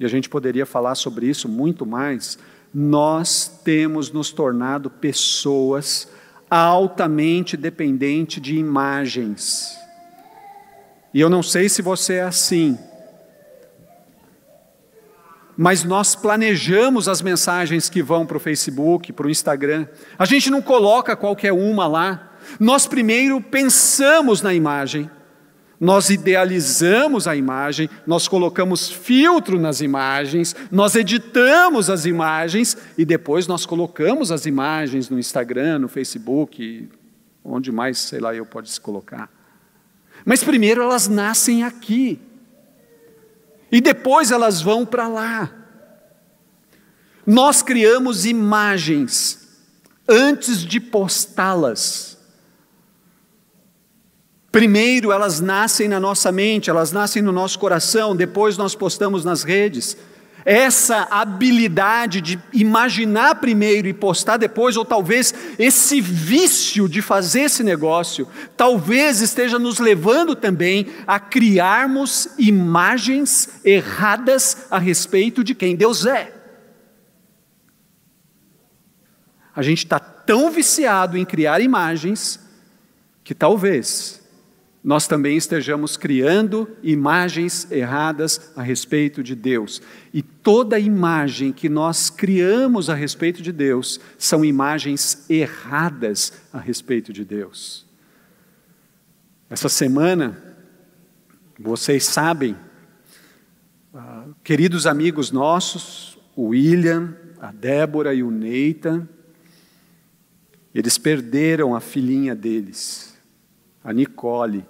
e 0.00 0.04
a 0.04 0.08
gente 0.08 0.28
poderia 0.28 0.66
falar 0.66 0.96
sobre 0.96 1.28
isso 1.28 1.48
muito 1.48 1.86
mais, 1.86 2.38
nós 2.74 3.60
temos 3.62 4.10
nos 4.10 4.32
tornado 4.32 4.90
pessoas 4.90 6.08
altamente 6.50 7.56
dependente 7.56 8.40
de 8.40 8.56
imagens. 8.56 9.78
E 11.12 11.20
eu 11.20 11.30
não 11.30 11.42
sei 11.42 11.68
se 11.68 11.82
você 11.82 12.14
é 12.14 12.22
assim, 12.22 12.78
mas 15.60 15.82
nós 15.82 16.14
planejamos 16.14 17.08
as 17.08 17.20
mensagens 17.20 17.90
que 17.90 18.00
vão 18.00 18.24
para 18.24 18.36
o 18.36 18.40
Facebook, 18.40 19.12
para 19.12 19.26
o 19.26 19.30
Instagram. 19.30 19.88
A 20.16 20.24
gente 20.24 20.50
não 20.50 20.62
coloca 20.62 21.16
qualquer 21.16 21.52
uma 21.52 21.88
lá. 21.88 22.32
Nós 22.60 22.86
primeiro 22.86 23.40
pensamos 23.40 24.40
na 24.40 24.54
imagem, 24.54 25.10
nós 25.80 26.10
idealizamos 26.10 27.28
a 27.28 27.36
imagem, 27.36 27.88
nós 28.06 28.26
colocamos 28.26 28.90
filtro 28.90 29.60
nas 29.60 29.80
imagens, 29.80 30.54
nós 30.70 30.96
editamos 30.96 31.88
as 31.88 32.04
imagens 32.04 32.76
e 32.96 33.04
depois 33.04 33.46
nós 33.46 33.64
colocamos 33.64 34.32
as 34.32 34.44
imagens 34.44 35.08
no 35.08 35.18
Instagram, 35.18 35.78
no 35.80 35.88
Facebook, 35.88 36.88
onde 37.44 37.70
mais, 37.70 37.98
sei 37.98 38.18
lá, 38.18 38.34
eu 38.34 38.44
pode 38.44 38.70
se 38.70 38.80
colocar. 38.80 39.30
Mas 40.24 40.42
primeiro 40.42 40.82
elas 40.82 41.06
nascem 41.06 41.62
aqui. 41.62 42.20
E 43.70 43.80
depois 43.80 44.30
elas 44.30 44.60
vão 44.60 44.84
para 44.84 45.06
lá. 45.06 45.52
Nós 47.24 47.62
criamos 47.62 48.26
imagens 48.26 49.46
antes 50.08 50.64
de 50.64 50.80
postá-las. 50.80 52.17
Primeiro 54.50 55.12
elas 55.12 55.40
nascem 55.40 55.88
na 55.88 56.00
nossa 56.00 56.32
mente, 56.32 56.70
elas 56.70 56.90
nascem 56.90 57.20
no 57.20 57.32
nosso 57.32 57.58
coração, 57.58 58.16
depois 58.16 58.56
nós 58.56 58.74
postamos 58.74 59.24
nas 59.24 59.42
redes. 59.42 59.96
Essa 60.44 61.06
habilidade 61.10 62.22
de 62.22 62.40
imaginar 62.54 63.34
primeiro 63.34 63.86
e 63.86 63.92
postar 63.92 64.38
depois, 64.38 64.78
ou 64.78 64.84
talvez 64.84 65.34
esse 65.58 66.00
vício 66.00 66.88
de 66.88 67.02
fazer 67.02 67.42
esse 67.42 67.62
negócio, 67.62 68.26
talvez 68.56 69.20
esteja 69.20 69.58
nos 69.58 69.78
levando 69.78 70.34
também 70.34 70.86
a 71.06 71.20
criarmos 71.20 72.28
imagens 72.38 73.60
erradas 73.62 74.66
a 74.70 74.78
respeito 74.78 75.44
de 75.44 75.54
quem 75.54 75.76
Deus 75.76 76.06
é. 76.06 76.32
A 79.54 79.60
gente 79.60 79.84
está 79.84 79.98
tão 79.98 80.50
viciado 80.50 81.18
em 81.18 81.26
criar 81.26 81.60
imagens 81.60 82.40
que 83.22 83.34
talvez 83.34 84.17
nós 84.82 85.08
também 85.08 85.36
estejamos 85.36 85.96
criando 85.96 86.68
imagens 86.82 87.70
erradas 87.70 88.52
a 88.54 88.62
respeito 88.62 89.22
de 89.22 89.34
Deus. 89.34 89.82
E 90.14 90.22
toda 90.22 90.78
imagem 90.78 91.52
que 91.52 91.68
nós 91.68 92.10
criamos 92.10 92.88
a 92.88 92.94
respeito 92.94 93.42
de 93.42 93.52
Deus 93.52 94.00
são 94.16 94.44
imagens 94.44 95.28
erradas 95.28 96.32
a 96.52 96.58
respeito 96.58 97.12
de 97.12 97.24
Deus. 97.24 97.86
Essa 99.50 99.68
semana, 99.68 100.40
vocês 101.58 102.04
sabem, 102.04 102.56
uh, 103.92 104.34
queridos 104.44 104.86
amigos 104.86 105.32
nossos, 105.32 106.18
o 106.36 106.48
William, 106.48 107.16
a 107.40 107.50
Débora 107.50 108.14
e 108.14 108.22
o 108.22 108.30
Neita, 108.30 109.08
eles 110.72 110.98
perderam 110.98 111.74
a 111.74 111.80
filhinha 111.80 112.34
deles 112.34 113.07
a 113.82 113.92
Nicole. 113.92 114.64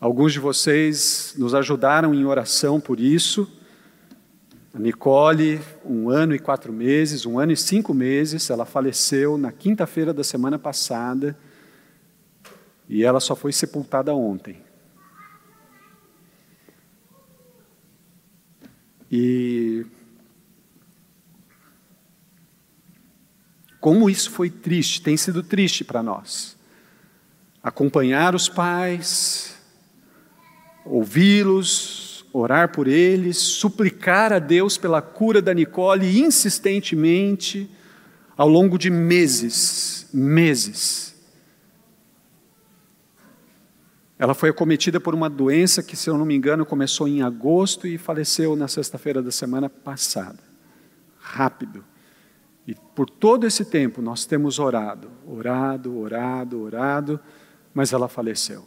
Alguns 0.00 0.32
de 0.32 0.40
vocês 0.40 1.34
nos 1.38 1.54
ajudaram 1.54 2.14
em 2.14 2.24
oração 2.24 2.80
por 2.80 2.98
isso. 2.98 3.50
A 4.74 4.78
Nicole, 4.78 5.60
um 5.84 6.08
ano 6.08 6.34
e 6.34 6.38
quatro 6.38 6.72
meses, 6.72 7.26
um 7.26 7.38
ano 7.38 7.52
e 7.52 7.56
cinco 7.56 7.92
meses, 7.92 8.48
ela 8.50 8.64
faleceu 8.64 9.36
na 9.36 9.52
quinta-feira 9.52 10.12
da 10.12 10.24
semana 10.24 10.58
passada. 10.58 11.38
E 12.88 13.04
ela 13.04 13.20
só 13.20 13.36
foi 13.36 13.52
sepultada 13.52 14.14
ontem. 14.14 14.62
E 19.10 19.84
como 23.78 24.08
isso 24.08 24.30
foi 24.30 24.48
triste, 24.48 25.02
tem 25.02 25.16
sido 25.16 25.42
triste 25.42 25.84
para 25.84 26.02
nós. 26.02 26.56
Acompanhar 27.62 28.34
os 28.34 28.48
pais, 28.48 29.56
ouvi-los, 30.84 32.24
orar 32.32 32.72
por 32.72 32.88
eles, 32.88 33.38
suplicar 33.38 34.32
a 34.32 34.38
Deus 34.38 34.76
pela 34.76 35.00
cura 35.00 35.40
da 35.40 35.54
Nicole 35.54 36.20
insistentemente, 36.20 37.70
ao 38.36 38.48
longo 38.48 38.78
de 38.78 38.90
meses, 38.90 40.08
meses. 40.12 41.14
Ela 44.18 44.34
foi 44.34 44.50
acometida 44.50 45.00
por 45.00 45.14
uma 45.14 45.28
doença 45.28 45.82
que, 45.82 45.96
se 45.96 46.08
eu 46.08 46.16
não 46.16 46.24
me 46.24 46.34
engano, 46.34 46.64
começou 46.64 47.08
em 47.08 47.22
agosto 47.22 47.86
e 47.86 47.98
faleceu 47.98 48.54
na 48.54 48.68
sexta-feira 48.68 49.20
da 49.20 49.32
semana 49.32 49.68
passada. 49.68 50.38
Rápido. 51.18 51.84
E 52.66 52.74
por 52.94 53.10
todo 53.10 53.46
esse 53.46 53.64
tempo 53.64 54.00
nós 54.00 54.24
temos 54.24 54.60
orado, 54.60 55.10
orado, 55.26 55.98
orado, 55.98 56.62
orado, 56.62 57.20
mas 57.74 57.92
ela 57.92 58.08
faleceu. 58.08 58.64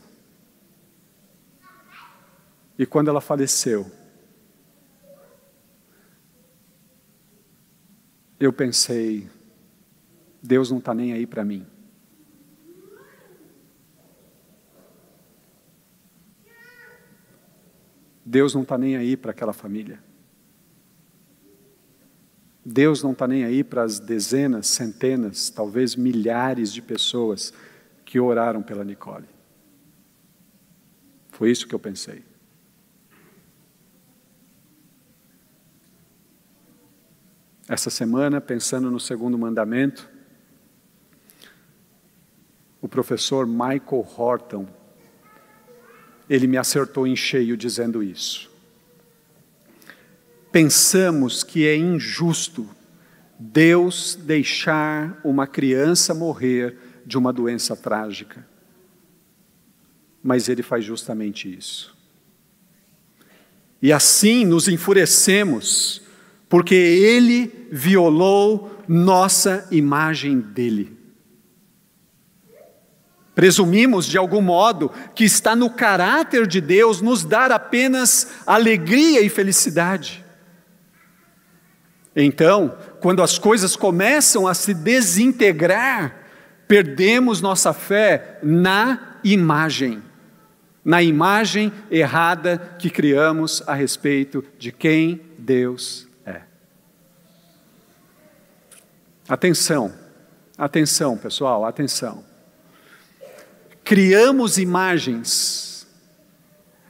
E 2.78 2.86
quando 2.86 3.08
ela 3.08 3.22
faleceu, 3.22 3.90
eu 8.40 8.52
pensei, 8.52 9.30
Deus 10.42 10.70
não 10.70 10.80
está 10.80 10.94
nem 10.94 11.14
aí 11.14 11.26
para 11.26 11.46
mim. 11.46 11.66
Deus 18.26 18.56
não 18.56 18.64
está 18.64 18.78
nem 18.78 18.98
aí 18.98 19.16
para 19.16 19.32
aquela 19.32 19.54
família. 19.54 20.04
Deus 22.66 23.04
não 23.04 23.12
está 23.12 23.28
nem 23.28 23.46
aí 23.46 23.64
para 23.64 23.84
as 23.84 24.00
dezenas, 24.00 24.66
centenas, 24.68 25.52
talvez 25.52 25.96
milhares 25.96 26.74
de 26.74 26.82
pessoas 26.82 27.54
que 28.06 28.20
oraram 28.20 28.62
pela 28.62 28.84
Nicole. 28.84 29.26
Foi 31.32 31.52
isso 31.52 31.68
que 31.68 31.76
eu 31.76 31.80
pensei. 31.80 32.24
Essa 37.68 37.90
semana, 37.90 38.40
pensando 38.40 38.92
no 38.92 39.00
segundo 39.00 39.38
mandamento, 39.38 40.08
o 42.80 42.88
professor 42.88 43.48
Michael 43.48 44.08
Horton, 44.16 44.68
ele 46.30 46.46
me 46.46 46.58
acertou 46.58 47.08
em 47.08 47.16
cheio 47.16 47.58
dizendo 47.58 48.04
isso. 48.04 48.52
Pensamos 50.52 51.44
que 51.44 51.68
é 51.68 51.76
injusto 51.76 52.70
Deus 53.38 54.16
deixar 54.16 55.20
uma 55.24 55.46
criança 55.46 56.14
morrer 56.14 56.78
de 57.06 57.18
uma 57.18 57.32
doença 57.32 57.76
trágica. 57.76 58.46
Mas 60.24 60.50
Ele 60.50 60.64
faz 60.64 60.84
justamente 60.84 61.54
isso. 61.54 61.96
E 63.82 63.94
assim 63.94 64.46
nos 64.46 64.68
enfurecemos, 64.68 66.02
porque 66.50 66.74
Ele 66.74 67.68
violou 67.72 68.82
nossa 68.88 69.68
imagem 69.72 70.40
dele. 70.40 70.96
Presumimos, 73.36 74.06
de 74.06 74.18
algum 74.18 74.42
modo, 74.42 74.90
que 75.14 75.26
está 75.26 75.56
no 75.56 75.70
caráter 75.70 76.48
de 76.48 76.62
Deus 76.62 77.02
nos 77.02 77.26
dar 77.26 77.52
apenas 77.52 78.30
alegria 78.48 79.22
e 79.22 79.28
felicidade. 79.28 80.24
Então, 82.16 82.78
quando 83.02 83.22
as 83.22 83.38
coisas 83.38 83.76
começam 83.76 84.48
a 84.48 84.54
se 84.54 84.74
desintegrar, 84.74 86.25
perdemos 86.68 87.42
nossa 87.42 87.74
fé 87.74 88.40
na 88.42 89.18
imagem, 89.24 90.02
na 90.84 91.02
imagem 91.02 91.72
errada 91.90 92.76
que 92.80 92.90
criamos 92.90 93.64
a 93.68 93.74
respeito 93.74 94.44
de 94.58 94.72
quem 94.72 95.22
Deus 95.38 96.08
é. 96.26 96.42
Atenção, 99.28 99.94
atenção, 100.58 101.18
pessoal, 101.18 101.66
atenção 101.66 102.24
criamos 103.86 104.58
imagens, 104.58 105.88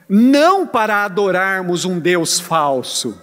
não 0.08 0.66
para 0.66 1.04
adorarmos 1.04 1.84
um 1.84 2.00
Deus 2.00 2.40
falso, 2.40 3.20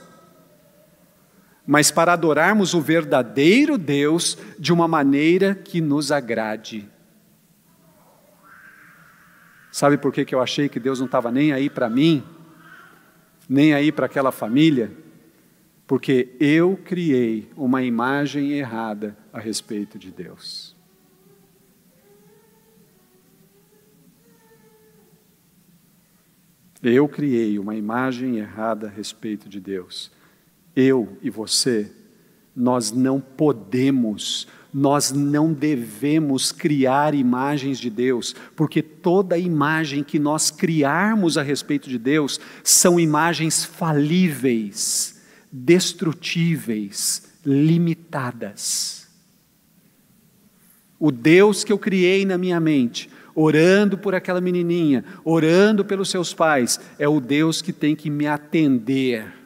mas 1.65 1.91
para 1.91 2.13
adorarmos 2.13 2.73
o 2.73 2.82
verdadeiro 2.82 3.78
Deus 3.78 4.38
de 4.60 4.73
uma 4.73 4.88
maneira 4.88 5.56
que 5.56 5.80
nos 5.80 6.12
agrade. 6.12 6.89
Sabe 9.71 9.97
por 9.97 10.13
que, 10.13 10.26
que 10.26 10.36
eu 10.36 10.41
achei 10.41 10.69
que 10.69 10.80
Deus 10.80 10.99
não 10.99 11.08
estava 11.08 11.32
nem 11.32 11.52
aí 11.52 11.69
para 11.69 11.89
mim, 11.89 12.23
nem 13.49 13.73
aí 13.73 13.91
para 13.91 14.06
aquela 14.06 14.32
família? 14.32 14.91
Porque 15.88 16.36
eu 16.39 16.78
criei 16.78 17.49
uma 17.56 17.82
imagem 17.82 18.52
errada 18.52 19.17
a 19.32 19.39
respeito 19.39 19.97
de 19.97 20.12
Deus. 20.12 20.76
Eu 26.82 27.08
criei 27.08 27.58
uma 27.58 27.76
imagem 27.76 28.38
errada 28.38 28.88
a 28.88 28.89
respeito 28.89 29.47
de 29.47 29.60
Deus. 29.60 30.12
Eu 30.75 31.17
e 31.21 31.29
você, 31.29 31.91
nós 32.55 32.91
não 32.91 33.19
podemos, 33.19 34.47
nós 34.73 35.12
não 35.12 35.53
devemos 35.53 36.51
criar 36.51 37.13
imagens 37.13 37.79
de 37.79 37.89
Deus, 37.89 38.36
porque 38.55 38.81
toda 38.81 39.38
imagem 39.38 40.03
que 40.03 40.17
nós 40.17 40.49
criarmos 40.49 41.38
a 41.38 41.43
respeito 41.43 41.89
de 41.89 41.97
Deus 41.97 42.39
são 42.63 42.99
imagens 42.99 43.63
falíveis, 43.63 45.21
destrutíveis, 45.51 47.23
limitadas. 47.45 49.07
O 50.99 51.12
Deus 51.12 51.63
que 51.63 51.71
eu 51.71 51.77
criei 51.77 52.25
na 52.25 52.38
minha 52.38 52.59
mente 52.59 53.09
orando 53.36 53.97
por 53.97 54.13
aquela 54.13 54.39
menininha, 54.39 55.03
orando 55.23 55.83
pelos 55.83 56.09
seus 56.09 56.33
pais, 56.33 56.79
é 56.99 57.07
o 57.07 57.19
Deus 57.19 57.62
que 57.62 57.73
tem 57.73 57.95
que 57.95 58.09
me 58.09 58.27
atender. 58.27 59.42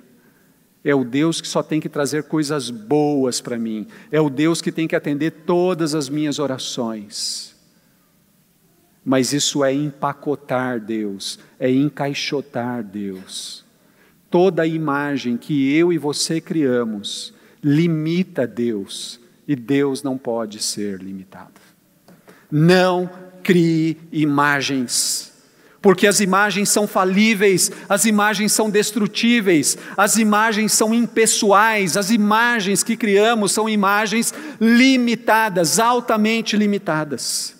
É 0.87 0.95
o 0.95 1.03
Deus 1.03 1.41
que 1.41 1.47
só 1.49 1.61
tem 1.61 1.81
que 1.81 1.89
trazer 1.89 2.23
coisas 2.23 2.69
boas 2.69 3.41
para 3.41 3.57
mim. 3.57 3.85
É 4.09 4.21
o 4.21 4.29
Deus 4.29 4.61
que 4.61 4.71
tem 4.71 4.87
que 4.87 4.95
atender 4.95 5.31
todas 5.45 5.93
as 5.93 6.07
minhas 6.07 6.39
orações. 6.39 7.53
Mas 9.03 9.33
isso 9.33 9.65
é 9.65 9.73
empacotar 9.73 10.79
Deus, 10.79 11.39
é 11.59 11.69
encaixotar 11.69 12.81
Deus. 12.85 13.65
Toda 14.29 14.61
a 14.61 14.67
imagem 14.67 15.35
que 15.35 15.75
eu 15.75 15.91
e 15.91 15.97
você 15.97 16.39
criamos 16.39 17.33
limita 17.61 18.47
Deus, 18.47 19.19
e 19.45 19.57
Deus 19.57 20.01
não 20.01 20.17
pode 20.17 20.63
ser 20.63 21.01
limitado. 21.01 21.59
Não 22.49 23.09
crie 23.43 23.97
imagens. 24.09 25.33
Porque 25.81 26.07
as 26.07 26.19
imagens 26.19 26.69
são 26.69 26.87
falíveis, 26.87 27.71
as 27.87 28.05
imagens 28.05 28.51
são 28.51 28.69
destrutíveis, 28.69 29.77
as 29.95 30.17
imagens 30.17 30.73
são 30.73 30.93
impessoais, 30.93 31.95
as 31.95 32.09
imagens 32.09 32.83
que 32.83 32.97
criamos 32.97 33.51
são 33.51 33.69
imagens 33.69 34.33
limitadas, 34.59 35.79
altamente 35.79 36.57
limitadas. 36.57 37.55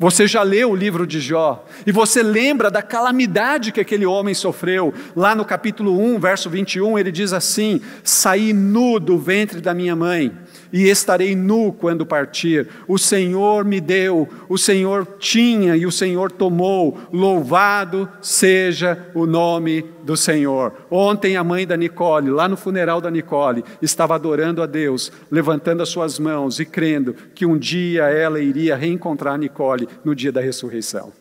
Você 0.00 0.28
já 0.28 0.44
leu 0.44 0.70
o 0.70 0.76
livro 0.76 1.04
de 1.04 1.20
Jó 1.20 1.66
e 1.84 1.90
você 1.90 2.22
lembra 2.22 2.70
da 2.70 2.80
calamidade 2.80 3.72
que 3.72 3.80
aquele 3.80 4.06
homem 4.06 4.32
sofreu. 4.32 4.94
Lá 5.16 5.34
no 5.34 5.44
capítulo 5.44 6.00
1, 6.00 6.20
verso 6.20 6.48
21, 6.48 6.96
ele 6.96 7.10
diz 7.10 7.32
assim: 7.32 7.80
Saí 8.04 8.52
nu 8.52 9.00
do 9.00 9.18
ventre 9.18 9.60
da 9.60 9.74
minha 9.74 9.96
mãe 9.96 10.32
e 10.72 10.88
estarei 10.88 11.34
nu 11.34 11.72
quando 11.72 12.06
partir. 12.06 12.68
O 12.86 12.98
Senhor 12.98 13.64
me 13.64 13.80
deu, 13.80 14.28
o 14.48 14.58
Senhor 14.58 15.06
tinha 15.18 15.76
e 15.76 15.86
o 15.86 15.92
Senhor 15.92 16.30
tomou. 16.30 16.98
Louvado 17.12 18.08
seja 18.20 19.06
o 19.14 19.26
nome 19.26 19.84
do 20.02 20.16
Senhor. 20.16 20.74
Ontem 20.90 21.36
a 21.36 21.44
mãe 21.44 21.66
da 21.66 21.76
Nicole, 21.76 22.30
lá 22.30 22.48
no 22.48 22.56
funeral 22.56 23.00
da 23.00 23.10
Nicole, 23.10 23.64
estava 23.80 24.14
adorando 24.14 24.62
a 24.62 24.66
Deus, 24.66 25.12
levantando 25.30 25.82
as 25.82 25.88
suas 25.88 26.18
mãos 26.18 26.58
e 26.60 26.64
crendo 26.64 27.14
que 27.34 27.46
um 27.46 27.58
dia 27.58 28.04
ela 28.04 28.40
iria 28.40 28.76
reencontrar 28.76 29.34
a 29.34 29.38
Nicole 29.38 29.88
no 30.04 30.14
dia 30.14 30.32
da 30.32 30.40
ressurreição. 30.40 31.12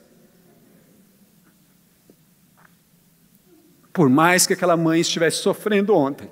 Por 3.98 4.10
mais 4.10 4.46
que 4.46 4.54
aquela 4.54 4.78
mãe 4.78 5.02
estivesse 5.02 5.38
sofrendo 5.38 5.96
ontem, 5.96 6.30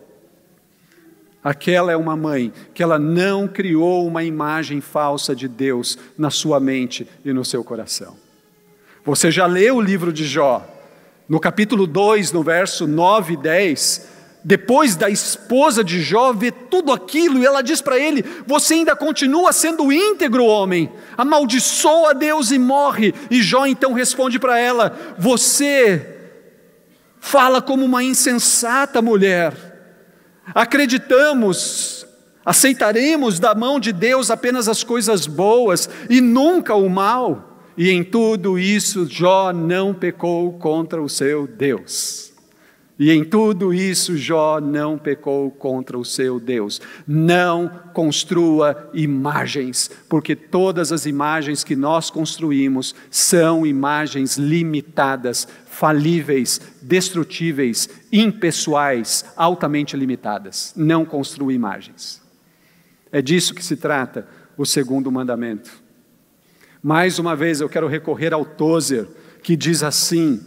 Aquela 1.46 1.92
é 1.92 1.96
uma 1.96 2.16
mãe 2.16 2.52
que 2.74 2.82
ela 2.82 2.98
não 2.98 3.48
criou 3.48 4.08
uma 4.08 4.24
imagem 4.24 4.82
falsa 4.82 5.36
de 5.36 5.48
Deus 5.48 5.96
na 6.18 6.32
sua 6.32 6.60
mente 6.60 7.08
e 7.24 7.32
no 7.32 7.46
seu 7.46 7.64
coração. 7.64 8.18
Você 9.04 9.30
já 9.30 9.46
leu 9.46 9.76
o 9.76 9.82
livro 9.82 10.12
de 10.12 10.26
Jó? 10.26 10.68
No 11.30 11.40
capítulo 11.40 11.86
2, 11.86 12.32
no 12.32 12.42
verso 12.42 12.88
9 12.88 13.34
e 13.34 13.38
10, 13.38 14.08
depois 14.44 14.96
da 14.96 15.08
esposa 15.08 15.84
de 15.84 16.02
Jó 16.02 16.34
ver 16.34 16.52
tudo 16.52 16.92
aquilo 16.92 17.38
e 17.38 17.46
ela 17.46 17.62
diz 17.62 17.80
para 17.80 18.00
ele: 18.00 18.26
Você 18.48 18.74
ainda 18.74 18.96
continua 18.96 19.54
sendo 19.54 19.94
íntegro, 19.94 20.46
homem, 20.46 20.92
amaldiçoa 21.16 22.16
Deus 22.16 22.50
e 22.50 22.58
morre. 22.58 23.14
E 23.30 23.44
Jó 23.44 23.68
então 23.68 23.94
responde 23.94 24.40
para 24.40 24.58
ela: 24.58 24.98
Você 25.20 26.18
fala 27.20 27.62
como 27.62 27.86
uma 27.86 28.04
insensata 28.04 29.00
mulher. 29.00 29.75
Acreditamos, 30.54 32.06
aceitaremos 32.46 33.40
da 33.40 33.56
mão 33.56 33.80
de 33.80 33.92
Deus 33.92 34.30
apenas 34.30 34.68
as 34.68 34.84
coisas 34.84 35.26
boas 35.26 35.90
e 36.10 36.22
nunca 36.22 36.76
o 36.76 36.90
mal. 36.90 37.60
E 37.78 37.90
em 37.90 38.04
tudo 38.04 38.58
isso, 38.58 39.08
Jó 39.10 39.52
não 39.52 39.94
pecou 39.94 40.54
contra 40.54 41.02
o 41.02 41.10
seu 41.10 41.46
Deus. 41.48 42.35
E 42.98 43.12
em 43.12 43.26
tudo 43.26 43.74
isso, 43.74 44.16
Jó 44.16 44.62
não 44.62 44.98
pecou 44.98 45.52
contra 45.52 45.98
o 45.98 46.06
seu 46.06 46.40
Deus. 46.40 46.80
Não 47.06 47.68
construa 47.94 48.90
imagens, 48.94 49.92
porque 50.08 50.34
todas 50.34 50.94
as 50.94 51.06
imagens 51.06 51.62
que 51.62 51.76
nós 51.76 52.10
construímos 52.10 52.96
são 53.12 53.66
imagens 53.66 54.38
limitadas, 54.38 55.46
falíveis, 55.66 56.62
destrutíveis, 56.82 57.90
impessoais, 58.14 59.26
altamente 59.36 59.98
limitadas. 59.98 60.72
Não 60.74 61.04
construa 61.04 61.52
imagens. 61.52 62.22
É 63.12 63.22
disso 63.22 63.54
que 63.54 63.64
se 63.64 63.76
trata 63.76 64.26
o 64.58 64.66
segundo 64.66 65.12
mandamento. 65.12 65.84
Mais 66.82 67.20
uma 67.20 67.36
vez 67.36 67.60
eu 67.60 67.68
quero 67.68 67.88
recorrer 67.88 68.34
ao 68.34 68.46
Tozer, 68.46 69.06
que 69.44 69.58
diz 69.58 69.84
assim: 69.84 70.40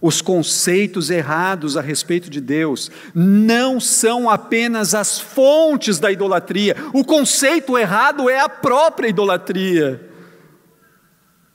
os 0.00 0.22
conceitos 0.22 1.10
errados 1.10 1.76
a 1.76 1.80
respeito 1.80 2.30
de 2.30 2.40
Deus 2.40 2.90
não 3.14 3.78
são 3.78 4.28
apenas 4.30 4.94
as 4.94 5.20
fontes 5.20 5.98
da 5.98 6.10
idolatria, 6.10 6.76
o 6.92 7.04
conceito 7.04 7.76
errado 7.76 8.28
é 8.28 8.40
a 8.40 8.48
própria 8.48 9.08
idolatria. 9.08 10.09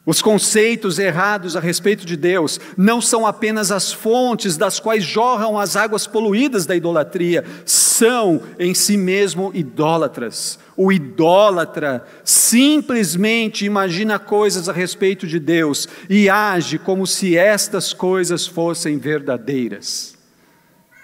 Os 0.05 0.21
conceitos 0.21 0.99
errados 0.99 1.55
a 1.55 1.59
respeito 1.59 2.05
de 2.05 2.15
Deus 2.15 2.59
não 2.77 3.01
são 3.01 3.25
apenas 3.25 3.71
as 3.71 3.91
fontes 3.91 4.55
das 4.55 4.79
quais 4.79 5.03
jorram 5.03 5.57
as 5.57 5.75
águas 5.75 6.05
poluídas 6.05 6.67
da 6.67 6.75
idolatria, 6.75 7.43
são 7.65 8.43
em 8.59 8.75
si 8.75 8.97
mesmo 8.97 9.49
idólatras. 9.51 10.59
O 10.77 10.91
idólatra 10.91 12.05
simplesmente 12.23 13.65
imagina 13.65 14.19
coisas 14.19 14.69
a 14.69 14.73
respeito 14.73 15.25
de 15.25 15.39
Deus 15.39 15.87
e 16.07 16.29
age 16.29 16.77
como 16.77 17.07
se 17.07 17.35
estas 17.35 17.91
coisas 17.91 18.45
fossem 18.45 18.99
verdadeiras. 18.99 20.13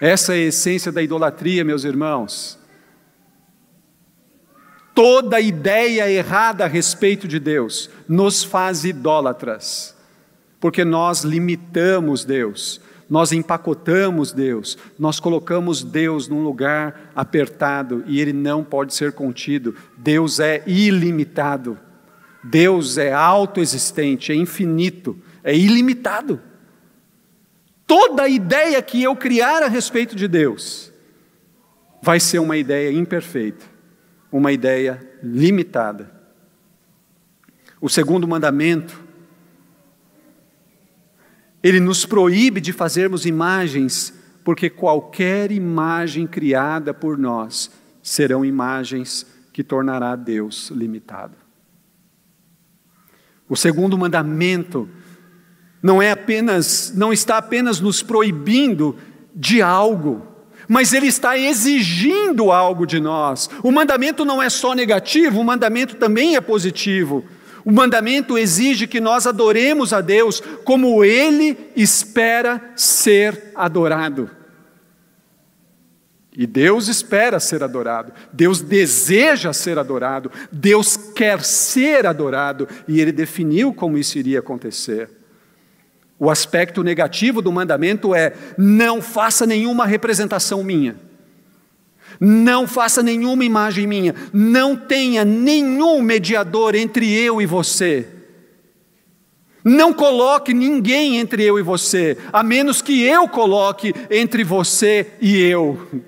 Essa 0.00 0.34
é 0.34 0.36
a 0.36 0.46
essência 0.46 0.92
da 0.92 1.02
idolatria, 1.02 1.64
meus 1.64 1.82
irmãos. 1.82 2.61
Toda 4.94 5.40
ideia 5.40 6.10
errada 6.10 6.64
a 6.64 6.68
respeito 6.68 7.26
de 7.26 7.38
Deus 7.38 7.88
nos 8.06 8.44
faz 8.44 8.84
idólatras, 8.84 9.96
porque 10.60 10.84
nós 10.84 11.22
limitamos 11.22 12.26
Deus, 12.26 12.78
nós 13.08 13.32
empacotamos 13.32 14.32
Deus, 14.32 14.76
nós 14.98 15.18
colocamos 15.18 15.82
Deus 15.82 16.28
num 16.28 16.42
lugar 16.42 17.10
apertado 17.16 18.04
e 18.06 18.20
ele 18.20 18.34
não 18.34 18.62
pode 18.62 18.94
ser 18.94 19.12
contido. 19.12 19.74
Deus 19.96 20.38
é 20.38 20.62
ilimitado, 20.66 21.78
Deus 22.44 22.98
é 22.98 23.12
autoexistente, 23.14 24.30
é 24.30 24.34
infinito, 24.34 25.16
é 25.42 25.56
ilimitado. 25.56 26.38
Toda 27.86 28.28
ideia 28.28 28.80
que 28.82 29.02
eu 29.02 29.16
criar 29.16 29.62
a 29.62 29.68
respeito 29.68 30.14
de 30.14 30.28
Deus 30.28 30.92
vai 32.02 32.20
ser 32.20 32.40
uma 32.40 32.58
ideia 32.58 32.92
imperfeita 32.92 33.71
uma 34.32 34.50
ideia 34.50 35.00
limitada. 35.22 36.10
O 37.80 37.88
segundo 37.88 38.26
mandamento, 38.26 38.98
ele 41.62 41.78
nos 41.78 42.06
proíbe 42.06 42.60
de 42.60 42.72
fazermos 42.72 43.26
imagens, 43.26 44.18
porque 44.42 44.70
qualquer 44.70 45.52
imagem 45.52 46.26
criada 46.26 46.94
por 46.94 47.18
nós 47.18 47.70
serão 48.02 48.44
imagens 48.44 49.26
que 49.52 49.62
tornará 49.62 50.16
Deus 50.16 50.70
limitado. 50.70 51.36
O 53.48 53.56
segundo 53.56 53.98
mandamento 53.98 54.88
não 55.82 56.00
é 56.00 56.10
apenas, 56.10 56.92
não 56.96 57.12
está 57.12 57.36
apenas 57.36 57.80
nos 57.80 58.02
proibindo 58.02 58.96
de 59.34 59.60
algo, 59.60 60.26
mas 60.68 60.92
ele 60.92 61.06
está 61.06 61.36
exigindo 61.36 62.50
algo 62.50 62.86
de 62.86 63.00
nós. 63.00 63.48
O 63.62 63.70
mandamento 63.70 64.24
não 64.24 64.42
é 64.42 64.48
só 64.48 64.74
negativo, 64.74 65.40
o 65.40 65.44
mandamento 65.44 65.96
também 65.96 66.36
é 66.36 66.40
positivo. 66.40 67.24
O 67.64 67.70
mandamento 67.70 68.36
exige 68.36 68.86
que 68.86 69.00
nós 69.00 69.26
adoremos 69.26 69.92
a 69.92 70.00
Deus 70.00 70.42
como 70.64 71.04
ele 71.04 71.56
espera 71.76 72.72
ser 72.74 73.52
adorado. 73.54 74.30
E 76.34 76.46
Deus 76.46 76.88
espera 76.88 77.38
ser 77.38 77.62
adorado, 77.62 78.10
Deus 78.32 78.62
deseja 78.62 79.52
ser 79.52 79.78
adorado, 79.78 80.32
Deus 80.50 80.96
quer 80.96 81.44
ser 81.44 82.06
adorado, 82.06 82.66
e 82.88 83.00
Ele 83.00 83.12
definiu 83.12 83.74
como 83.74 83.98
isso 83.98 84.18
iria 84.18 84.38
acontecer. 84.38 85.10
O 86.22 86.30
aspecto 86.30 86.84
negativo 86.84 87.42
do 87.42 87.50
mandamento 87.50 88.14
é: 88.14 88.32
não 88.56 89.02
faça 89.02 89.44
nenhuma 89.44 89.84
representação 89.84 90.62
minha. 90.62 90.94
Não 92.20 92.64
faça 92.64 93.02
nenhuma 93.02 93.44
imagem 93.44 93.88
minha. 93.88 94.14
Não 94.32 94.76
tenha 94.76 95.24
nenhum 95.24 96.00
mediador 96.00 96.76
entre 96.76 97.12
eu 97.12 97.42
e 97.42 97.46
você. 97.46 98.06
Não 99.64 99.92
coloque 99.92 100.54
ninguém 100.54 101.16
entre 101.16 101.42
eu 101.42 101.58
e 101.58 101.62
você, 101.62 102.16
a 102.32 102.40
menos 102.44 102.80
que 102.80 103.02
eu 103.02 103.26
coloque 103.26 103.92
entre 104.08 104.44
você 104.44 105.14
e 105.20 105.36
eu. 105.40 106.04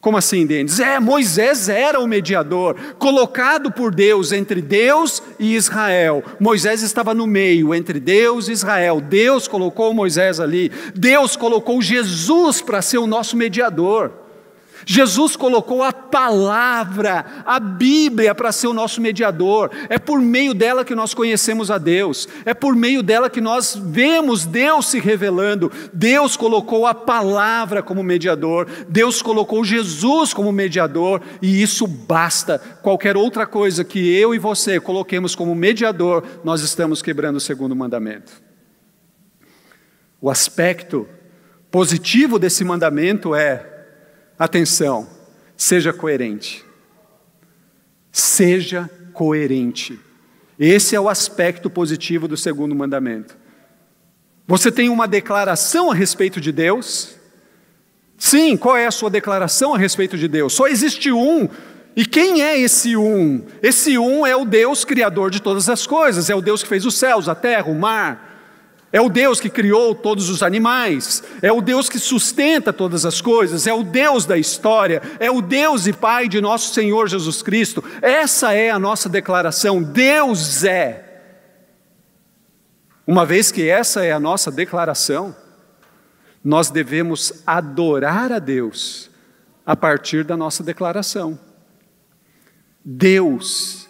Como 0.00 0.16
assim, 0.16 0.46
Denis? 0.46 0.78
É, 0.78 1.00
Moisés 1.00 1.68
era 1.68 1.98
o 1.98 2.06
mediador, 2.06 2.76
colocado 2.98 3.72
por 3.72 3.92
Deus 3.92 4.30
entre 4.30 4.62
Deus 4.62 5.20
e 5.40 5.56
Israel. 5.56 6.22
Moisés 6.38 6.82
estava 6.82 7.12
no 7.12 7.26
meio, 7.26 7.74
entre 7.74 7.98
Deus 7.98 8.46
e 8.46 8.52
Israel. 8.52 9.00
Deus 9.00 9.48
colocou 9.48 9.92
Moisés 9.92 10.38
ali. 10.38 10.70
Deus 10.94 11.34
colocou 11.34 11.82
Jesus 11.82 12.62
para 12.62 12.80
ser 12.80 12.98
o 12.98 13.08
nosso 13.08 13.36
mediador. 13.36 14.12
Jesus 14.90 15.36
colocou 15.36 15.82
a 15.82 15.92
palavra, 15.92 17.42
a 17.44 17.60
Bíblia, 17.60 18.34
para 18.34 18.50
ser 18.50 18.68
o 18.68 18.72
nosso 18.72 19.02
mediador. 19.02 19.70
É 19.90 19.98
por 19.98 20.18
meio 20.18 20.54
dela 20.54 20.82
que 20.82 20.94
nós 20.94 21.12
conhecemos 21.12 21.70
a 21.70 21.76
Deus, 21.76 22.26
é 22.46 22.54
por 22.54 22.74
meio 22.74 23.02
dela 23.02 23.28
que 23.28 23.38
nós 23.38 23.78
vemos 23.78 24.46
Deus 24.46 24.86
se 24.86 24.98
revelando. 24.98 25.70
Deus 25.92 26.38
colocou 26.38 26.86
a 26.86 26.94
palavra 26.94 27.82
como 27.82 28.02
mediador, 28.02 28.66
Deus 28.88 29.20
colocou 29.20 29.62
Jesus 29.62 30.32
como 30.32 30.50
mediador, 30.50 31.20
e 31.42 31.60
isso 31.60 31.86
basta. 31.86 32.58
Qualquer 32.80 33.14
outra 33.14 33.46
coisa 33.46 33.84
que 33.84 34.16
eu 34.16 34.34
e 34.34 34.38
você 34.38 34.80
coloquemos 34.80 35.34
como 35.34 35.54
mediador, 35.54 36.24
nós 36.42 36.62
estamos 36.62 37.02
quebrando 37.02 37.36
o 37.36 37.40
segundo 37.40 37.76
mandamento. 37.76 38.32
O 40.18 40.30
aspecto 40.30 41.06
positivo 41.70 42.38
desse 42.38 42.64
mandamento 42.64 43.34
é 43.34 43.74
Atenção, 44.38 45.08
seja 45.56 45.92
coerente. 45.92 46.64
Seja 48.12 48.88
coerente. 49.12 49.98
Esse 50.58 50.94
é 50.94 51.00
o 51.00 51.08
aspecto 51.08 51.68
positivo 51.68 52.28
do 52.28 52.36
segundo 52.36 52.74
mandamento. 52.74 53.36
Você 54.46 54.70
tem 54.70 54.88
uma 54.88 55.08
declaração 55.08 55.90
a 55.90 55.94
respeito 55.94 56.40
de 56.40 56.52
Deus? 56.52 57.16
Sim, 58.16 58.56
qual 58.56 58.76
é 58.76 58.86
a 58.86 58.90
sua 58.90 59.10
declaração 59.10 59.74
a 59.74 59.78
respeito 59.78 60.16
de 60.16 60.26
Deus? 60.26 60.52
Só 60.52 60.66
existe 60.66 61.12
um. 61.12 61.48
E 61.94 62.06
quem 62.06 62.42
é 62.42 62.58
esse 62.58 62.96
um? 62.96 63.44
Esse 63.62 63.98
um 63.98 64.26
é 64.26 64.36
o 64.36 64.44
Deus 64.44 64.84
criador 64.84 65.30
de 65.30 65.40
todas 65.42 65.68
as 65.68 65.86
coisas, 65.86 66.30
é 66.30 66.34
o 66.34 66.40
Deus 66.40 66.62
que 66.62 66.68
fez 66.68 66.86
os 66.86 66.94
céus, 66.94 67.28
a 67.28 67.34
terra, 67.34 67.70
o 67.70 67.74
mar, 67.74 68.27
é 68.90 69.00
o 69.00 69.08
Deus 69.10 69.38
que 69.38 69.50
criou 69.50 69.94
todos 69.94 70.30
os 70.30 70.42
animais, 70.42 71.22
é 71.42 71.52
o 71.52 71.60
Deus 71.60 71.88
que 71.90 71.98
sustenta 71.98 72.72
todas 72.72 73.04
as 73.04 73.20
coisas, 73.20 73.66
é 73.66 73.72
o 73.72 73.82
Deus 73.82 74.24
da 74.24 74.38
história, 74.38 75.02
é 75.20 75.30
o 75.30 75.42
Deus 75.42 75.86
e 75.86 75.92
Pai 75.92 76.26
de 76.26 76.40
nosso 76.40 76.72
Senhor 76.72 77.08
Jesus 77.08 77.42
Cristo. 77.42 77.84
Essa 78.00 78.54
é 78.54 78.70
a 78.70 78.78
nossa 78.78 79.08
declaração: 79.08 79.82
Deus 79.82 80.64
é. 80.64 81.04
Uma 83.06 83.26
vez 83.26 83.50
que 83.52 83.68
essa 83.68 84.04
é 84.04 84.12
a 84.12 84.20
nossa 84.20 84.50
declaração, 84.50 85.34
nós 86.42 86.70
devemos 86.70 87.42
adorar 87.46 88.32
a 88.32 88.38
Deus 88.38 89.10
a 89.66 89.76
partir 89.76 90.24
da 90.24 90.36
nossa 90.36 90.62
declaração. 90.62 91.38
Deus 92.82 93.87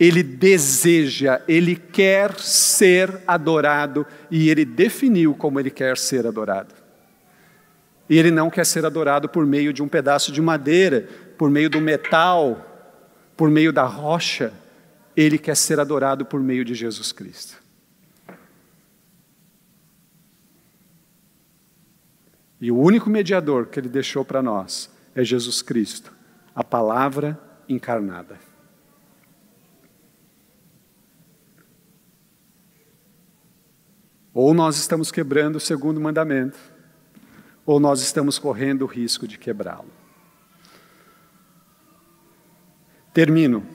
ele 0.00 0.22
deseja, 0.22 1.42
ele 1.46 1.76
quer 1.76 2.34
ser 2.40 3.20
adorado 3.26 4.06
e 4.30 4.48
ele 4.48 4.64
definiu 4.64 5.34
como 5.34 5.60
ele 5.60 5.70
quer 5.70 5.98
ser 5.98 6.26
adorado. 6.26 6.74
E 8.08 8.18
ele 8.18 8.30
não 8.30 8.48
quer 8.48 8.64
ser 8.64 8.86
adorado 8.86 9.28
por 9.28 9.44
meio 9.44 9.74
de 9.74 9.82
um 9.82 9.88
pedaço 9.88 10.32
de 10.32 10.40
madeira, 10.40 11.06
por 11.36 11.50
meio 11.50 11.68
do 11.68 11.82
metal, 11.82 12.66
por 13.36 13.50
meio 13.50 13.74
da 13.74 13.84
rocha. 13.84 14.54
Ele 15.14 15.36
quer 15.36 15.54
ser 15.54 15.78
adorado 15.78 16.24
por 16.24 16.40
meio 16.40 16.64
de 16.64 16.74
Jesus 16.74 17.12
Cristo. 17.12 17.62
E 22.58 22.72
o 22.72 22.78
único 22.78 23.10
mediador 23.10 23.66
que 23.66 23.78
ele 23.78 23.88
deixou 23.88 24.24
para 24.24 24.40
nós 24.40 24.90
é 25.14 25.22
Jesus 25.22 25.60
Cristo, 25.60 26.10
a 26.54 26.64
palavra 26.64 27.38
encarnada. 27.68 28.49
Ou 34.32 34.54
nós 34.54 34.76
estamos 34.76 35.10
quebrando 35.10 35.56
o 35.56 35.60
segundo 35.60 36.00
mandamento, 36.00 36.58
ou 37.66 37.80
nós 37.80 38.00
estamos 38.00 38.38
correndo 38.38 38.82
o 38.82 38.86
risco 38.86 39.26
de 39.26 39.38
quebrá-lo. 39.38 39.90
Termino 43.12 43.66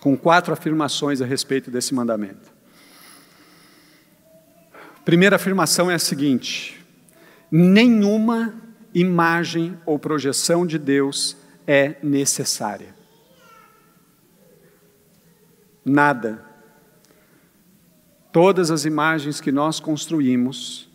com 0.00 0.16
quatro 0.16 0.52
afirmações 0.52 1.20
a 1.20 1.24
respeito 1.24 1.70
desse 1.70 1.94
mandamento. 1.94 2.52
Primeira 5.04 5.36
afirmação 5.36 5.90
é 5.90 5.94
a 5.94 5.98
seguinte: 5.98 6.84
nenhuma 7.50 8.54
imagem 8.94 9.78
ou 9.84 9.98
projeção 9.98 10.66
de 10.66 10.78
Deus 10.78 11.36
é 11.66 11.96
necessária. 12.02 12.94
Nada 15.84 16.44
todas 18.34 18.72
as 18.72 18.84
imagens 18.84 19.40
que 19.40 19.52
nós 19.52 19.78
construímos 19.78 20.90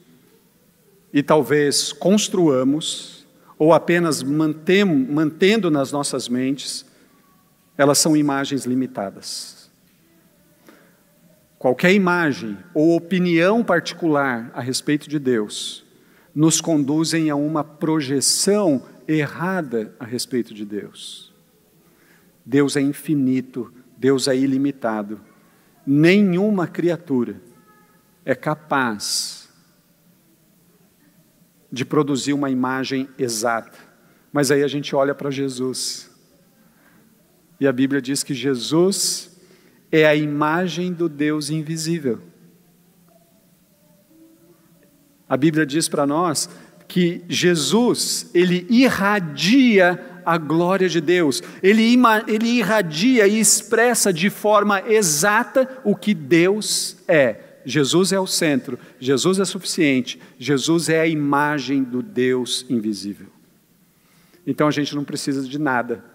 e 1.14 1.24
talvez 1.24 1.94
construamos, 1.94 3.26
ou 3.58 3.72
apenas 3.72 4.22
mantemos, 4.22 5.10
mantendo 5.10 5.72
nas 5.72 5.90
nossas 5.90 6.28
mentes, 6.28 6.86
elas 7.78 7.98
são 7.98 8.18
imagens 8.18 8.66
limitadas. 8.66 9.72
Qualquer 11.58 11.94
imagem 11.94 12.58
ou 12.74 12.94
opinião 12.94 13.64
particular 13.64 14.52
a 14.54 14.60
respeito 14.60 15.10
de 15.10 15.18
Deus 15.18 15.86
nos 16.36 16.60
conduzem 16.60 17.30
a 17.30 17.38
uma 17.38 17.64
projeção 17.64 18.84
errada 19.08 19.96
a 19.98 20.04
respeito 20.04 20.54
de 20.54 20.66
Deus. 20.66 21.34
Deus 22.46 22.76
é 22.76 22.82
infinito, 22.82 23.72
Deus 23.98 24.28
é 24.28 24.36
ilimitado 24.36 25.29
nenhuma 25.92 26.68
criatura 26.68 27.42
é 28.24 28.36
capaz 28.36 29.50
de 31.72 31.84
produzir 31.84 32.32
uma 32.32 32.52
imagem 32.52 33.10
exata. 33.18 33.80
Mas 34.32 34.52
aí 34.52 34.62
a 34.62 34.68
gente 34.68 34.96
olha 34.96 35.16
para 35.16 35.32
Jesus. 35.32 36.12
E 37.60 37.68
a 37.68 37.72
Bíblia 37.72 38.00
diz 38.00 38.22
que 38.22 38.36
Jesus 38.36 39.36
é 39.92 40.06
a 40.06 40.16
imagem 40.16 40.94
do 40.94 41.10
Deus 41.10 41.50
invisível. 41.50 42.22
A 45.28 45.36
Bíblia 45.36 45.66
diz 45.66 45.90
para 45.90 46.06
nós 46.06 46.48
que 46.88 47.26
Jesus, 47.28 48.30
ele 48.36 48.68
irradia 48.70 50.09
a 50.30 50.38
glória 50.38 50.88
de 50.88 51.02
Deus, 51.02 51.42
ele, 51.64 51.96
ele 52.28 52.48
irradia 52.50 53.26
e 53.26 53.40
expressa 53.40 54.14
de 54.14 54.30
forma 54.30 54.80
exata 54.88 55.68
o 55.84 55.96
que 55.96 56.14
Deus 56.14 56.98
é. 57.08 57.62
Jesus 57.66 58.14
é 58.14 58.20
o 58.20 58.28
centro, 58.28 58.78
Jesus 59.00 59.40
é 59.40 59.46
suficiente, 59.46 60.22
Jesus 60.38 60.88
é 60.88 61.02
a 61.02 61.08
imagem 61.08 61.84
do 61.84 62.04
Deus 62.04 62.64
invisível. 62.70 63.26
Então 64.46 64.68
a 64.68 64.72
gente 64.72 64.96
não 64.96 65.04
precisa 65.04 65.42
de 65.42 65.58
nada, 65.58 66.06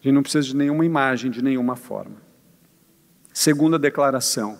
a 0.00 0.02
gente 0.02 0.14
não 0.14 0.22
precisa 0.24 0.48
de 0.48 0.56
nenhuma 0.56 0.84
imagem, 0.84 1.30
de 1.30 1.40
nenhuma 1.40 1.76
forma. 1.76 2.16
Segunda 3.32 3.78
declaração: 3.78 4.58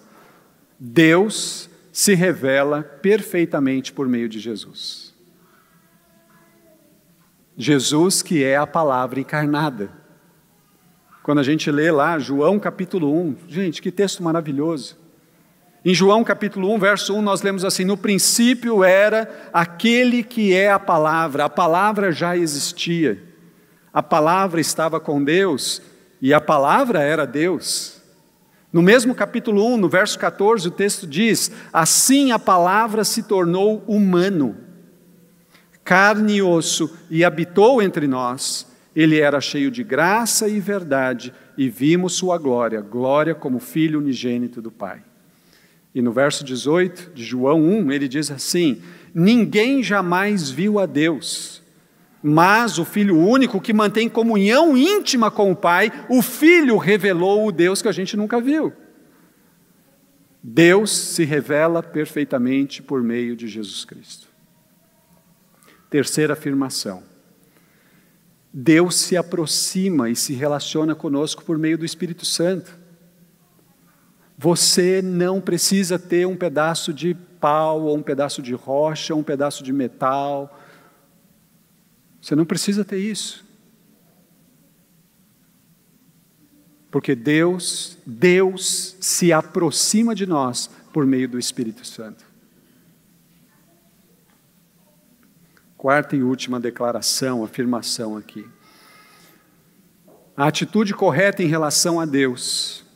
Deus 0.78 1.68
se 1.90 2.14
revela 2.14 2.84
perfeitamente 2.84 3.92
por 3.92 4.06
meio 4.06 4.28
de 4.28 4.38
Jesus. 4.38 5.11
Jesus, 7.56 8.22
que 8.22 8.42
é 8.42 8.56
a 8.56 8.66
palavra 8.66 9.20
encarnada. 9.20 9.90
Quando 11.22 11.38
a 11.38 11.42
gente 11.42 11.70
lê 11.70 11.90
lá 11.90 12.18
João 12.18 12.58
capítulo 12.58 13.14
1, 13.14 13.36
gente, 13.48 13.82
que 13.82 13.92
texto 13.92 14.22
maravilhoso. 14.22 14.96
Em 15.84 15.94
João 15.94 16.24
capítulo 16.24 16.72
1, 16.74 16.78
verso 16.78 17.14
1, 17.14 17.22
nós 17.22 17.42
lemos 17.42 17.64
assim: 17.64 17.84
No 17.84 17.96
princípio 17.96 18.82
era 18.82 19.50
aquele 19.52 20.22
que 20.22 20.54
é 20.54 20.70
a 20.70 20.78
palavra, 20.78 21.44
a 21.44 21.48
palavra 21.48 22.10
já 22.10 22.36
existia, 22.36 23.22
a 23.92 24.02
palavra 24.02 24.60
estava 24.60 24.98
com 24.98 25.22
Deus 25.22 25.82
e 26.20 26.32
a 26.32 26.40
palavra 26.40 27.00
era 27.02 27.26
Deus. 27.26 28.00
No 28.72 28.80
mesmo 28.80 29.14
capítulo 29.14 29.66
1, 29.74 29.76
no 29.76 29.88
verso 29.88 30.18
14, 30.18 30.68
o 30.68 30.70
texto 30.70 31.06
diz: 31.06 31.52
Assim 31.72 32.32
a 32.32 32.38
palavra 32.38 33.04
se 33.04 33.24
tornou 33.24 33.84
humano 33.86 34.71
carne 35.84 36.36
e 36.36 36.42
osso, 36.42 36.96
e 37.10 37.24
habitou 37.24 37.82
entre 37.82 38.06
nós. 38.06 38.66
Ele 38.94 39.18
era 39.18 39.40
cheio 39.40 39.70
de 39.70 39.82
graça 39.82 40.48
e 40.48 40.60
verdade, 40.60 41.32
e 41.56 41.68
vimos 41.68 42.14
sua 42.14 42.36
glória, 42.38 42.80
glória 42.80 43.34
como 43.34 43.58
filho 43.58 43.98
unigênito 43.98 44.60
do 44.60 44.70
Pai. 44.70 45.02
E 45.94 46.00
no 46.00 46.12
verso 46.12 46.44
18 46.44 47.12
de 47.14 47.22
João 47.22 47.62
1, 47.62 47.92
ele 47.92 48.08
diz 48.08 48.30
assim: 48.30 48.82
Ninguém 49.14 49.82
jamais 49.82 50.50
viu 50.50 50.78
a 50.78 50.86
Deus, 50.86 51.62
mas 52.22 52.78
o 52.78 52.84
Filho 52.84 53.18
único 53.18 53.60
que 53.60 53.72
mantém 53.72 54.08
comunhão 54.08 54.76
íntima 54.76 55.30
com 55.30 55.50
o 55.50 55.56
Pai, 55.56 55.90
o 56.08 56.22
Filho 56.22 56.76
revelou 56.78 57.46
o 57.46 57.52
Deus 57.52 57.82
que 57.82 57.88
a 57.88 57.92
gente 57.92 58.16
nunca 58.16 58.40
viu. 58.40 58.72
Deus 60.42 60.90
se 60.90 61.24
revela 61.24 61.82
perfeitamente 61.82 62.82
por 62.82 63.02
meio 63.02 63.36
de 63.36 63.46
Jesus 63.46 63.84
Cristo. 63.84 64.31
Terceira 65.92 66.32
afirmação. 66.32 67.02
Deus 68.50 68.94
se 68.96 69.14
aproxima 69.14 70.08
e 70.08 70.16
se 70.16 70.32
relaciona 70.32 70.94
conosco 70.94 71.44
por 71.44 71.58
meio 71.58 71.76
do 71.76 71.84
Espírito 71.84 72.24
Santo. 72.24 72.74
Você 74.38 75.02
não 75.02 75.38
precisa 75.38 75.98
ter 75.98 76.26
um 76.26 76.34
pedaço 76.34 76.94
de 76.94 77.12
pau, 77.38 77.82
ou 77.82 77.94
um 77.94 78.02
pedaço 78.02 78.40
de 78.40 78.54
rocha, 78.54 79.12
ou 79.12 79.20
um 79.20 79.22
pedaço 79.22 79.62
de 79.62 79.70
metal. 79.70 80.58
Você 82.22 82.34
não 82.34 82.46
precisa 82.46 82.86
ter 82.86 82.96
isso. 82.96 83.44
Porque 86.90 87.14
Deus, 87.14 87.98
Deus 88.06 88.96
se 88.98 89.30
aproxima 89.30 90.14
de 90.14 90.24
nós 90.24 90.70
por 90.90 91.04
meio 91.04 91.28
do 91.28 91.38
Espírito 91.38 91.86
Santo. 91.86 92.31
Quarta 95.82 96.14
e 96.14 96.22
última 96.22 96.60
declaração, 96.60 97.42
afirmação 97.42 98.16
aqui. 98.16 98.48
A 100.36 100.46
atitude 100.46 100.94
correta 100.94 101.42
em 101.42 101.48
relação 101.48 101.98
a 101.98 102.06
Deus 102.06 102.86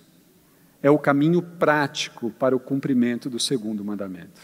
é 0.80 0.88
o 0.88 0.96
caminho 0.96 1.42
prático 1.42 2.30
para 2.30 2.54
o 2.54 2.60
cumprimento 2.60 3.28
do 3.28 3.40
segundo 3.40 3.84
mandamento. 3.84 4.40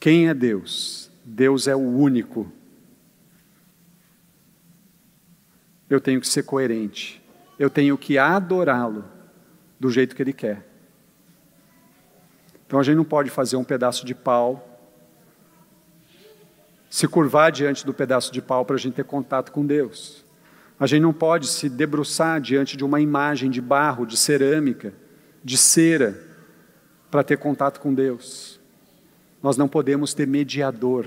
Quem 0.00 0.28
é 0.28 0.34
Deus? 0.34 1.08
Deus 1.24 1.68
é 1.68 1.76
o 1.76 1.88
único. 1.88 2.50
Eu 5.88 6.00
tenho 6.00 6.20
que 6.20 6.26
ser 6.26 6.42
coerente. 6.42 7.22
Eu 7.60 7.70
tenho 7.70 7.96
que 7.96 8.18
adorá-lo 8.18 9.04
do 9.78 9.88
jeito 9.88 10.16
que 10.16 10.22
ele 10.22 10.32
quer. 10.32 10.66
Então 12.66 12.80
a 12.80 12.82
gente 12.82 12.96
não 12.96 13.04
pode 13.04 13.30
fazer 13.30 13.54
um 13.54 13.62
pedaço 13.62 14.04
de 14.04 14.16
pau 14.16 14.66
se 16.90 17.06
curvar 17.06 17.52
diante 17.52 17.86
do 17.86 17.94
pedaço 17.94 18.32
de 18.32 18.42
pau 18.42 18.64
para 18.64 18.74
a 18.74 18.78
gente 18.78 18.94
ter 18.94 19.04
contato 19.04 19.52
com 19.52 19.64
Deus. 19.64 20.24
A 20.78 20.86
gente 20.88 21.02
não 21.02 21.12
pode 21.12 21.46
se 21.46 21.68
debruçar 21.68 22.40
diante 22.40 22.76
de 22.76 22.84
uma 22.84 23.00
imagem 23.00 23.48
de 23.48 23.60
barro, 23.60 24.04
de 24.04 24.16
cerâmica, 24.16 24.92
de 25.44 25.56
cera, 25.56 26.20
para 27.08 27.22
ter 27.22 27.38
contato 27.38 27.80
com 27.80 27.94
Deus. 27.94 28.58
Nós 29.40 29.56
não 29.56 29.68
podemos 29.68 30.12
ter 30.12 30.26
mediador, 30.26 31.06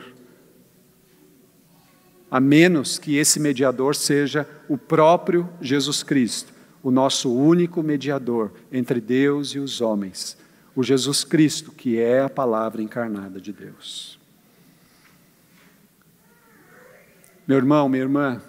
a 2.31 2.39
menos 2.39 2.97
que 2.97 3.17
esse 3.17 3.39
mediador 3.39 3.93
seja 3.95 4.47
o 4.69 4.77
próprio 4.77 5.49
Jesus 5.59 6.01
Cristo, 6.01 6.53
o 6.81 6.91
nosso 6.91 7.33
único 7.33 7.83
mediador 7.83 8.51
entre 8.71 9.01
Deus 9.01 9.49
e 9.49 9.59
os 9.59 9.81
homens, 9.81 10.37
o 10.75 10.81
Jesus 10.81 11.23
Cristo, 11.23 11.71
que 11.71 11.99
é 11.99 12.21
a 12.21 12.29
palavra 12.29 12.81
encarnada 12.81 13.39
de 13.39 13.51
Deus. 13.51 14.22
Meu 17.47 17.57
irmão, 17.57 17.89
minha 17.89 18.03
irmã, 18.03 18.41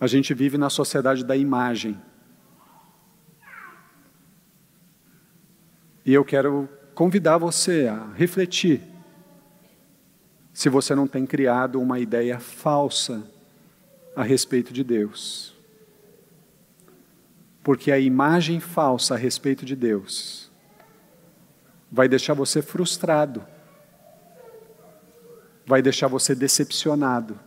A 0.00 0.06
gente 0.06 0.32
vive 0.32 0.56
na 0.56 0.70
sociedade 0.70 1.24
da 1.24 1.36
imagem. 1.36 2.00
E 6.06 6.14
eu 6.14 6.24
quero 6.24 6.68
convidar 6.94 7.36
você 7.36 7.88
a 7.88 8.12
refletir 8.12 8.80
se 10.52 10.68
você 10.68 10.94
não 10.94 11.06
tem 11.06 11.26
criado 11.26 11.80
uma 11.80 11.98
ideia 11.98 12.38
falsa 12.38 13.28
a 14.14 14.22
respeito 14.22 14.72
de 14.72 14.84
Deus. 14.84 15.54
Porque 17.62 17.90
a 17.90 17.98
imagem 17.98 18.60
falsa 18.60 19.14
a 19.14 19.16
respeito 19.18 19.64
de 19.64 19.74
Deus 19.74 20.50
vai 21.90 22.08
deixar 22.08 22.34
você 22.34 22.62
frustrado, 22.62 23.44
vai 25.68 25.82
deixar 25.82 26.08
você 26.08 26.34
decepcionado, 26.34 27.38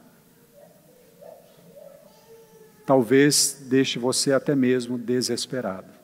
talvez 2.86 3.64
deixe 3.68 3.98
você 3.98 4.32
até 4.32 4.56
mesmo 4.56 4.96
desesperado. 4.96 6.01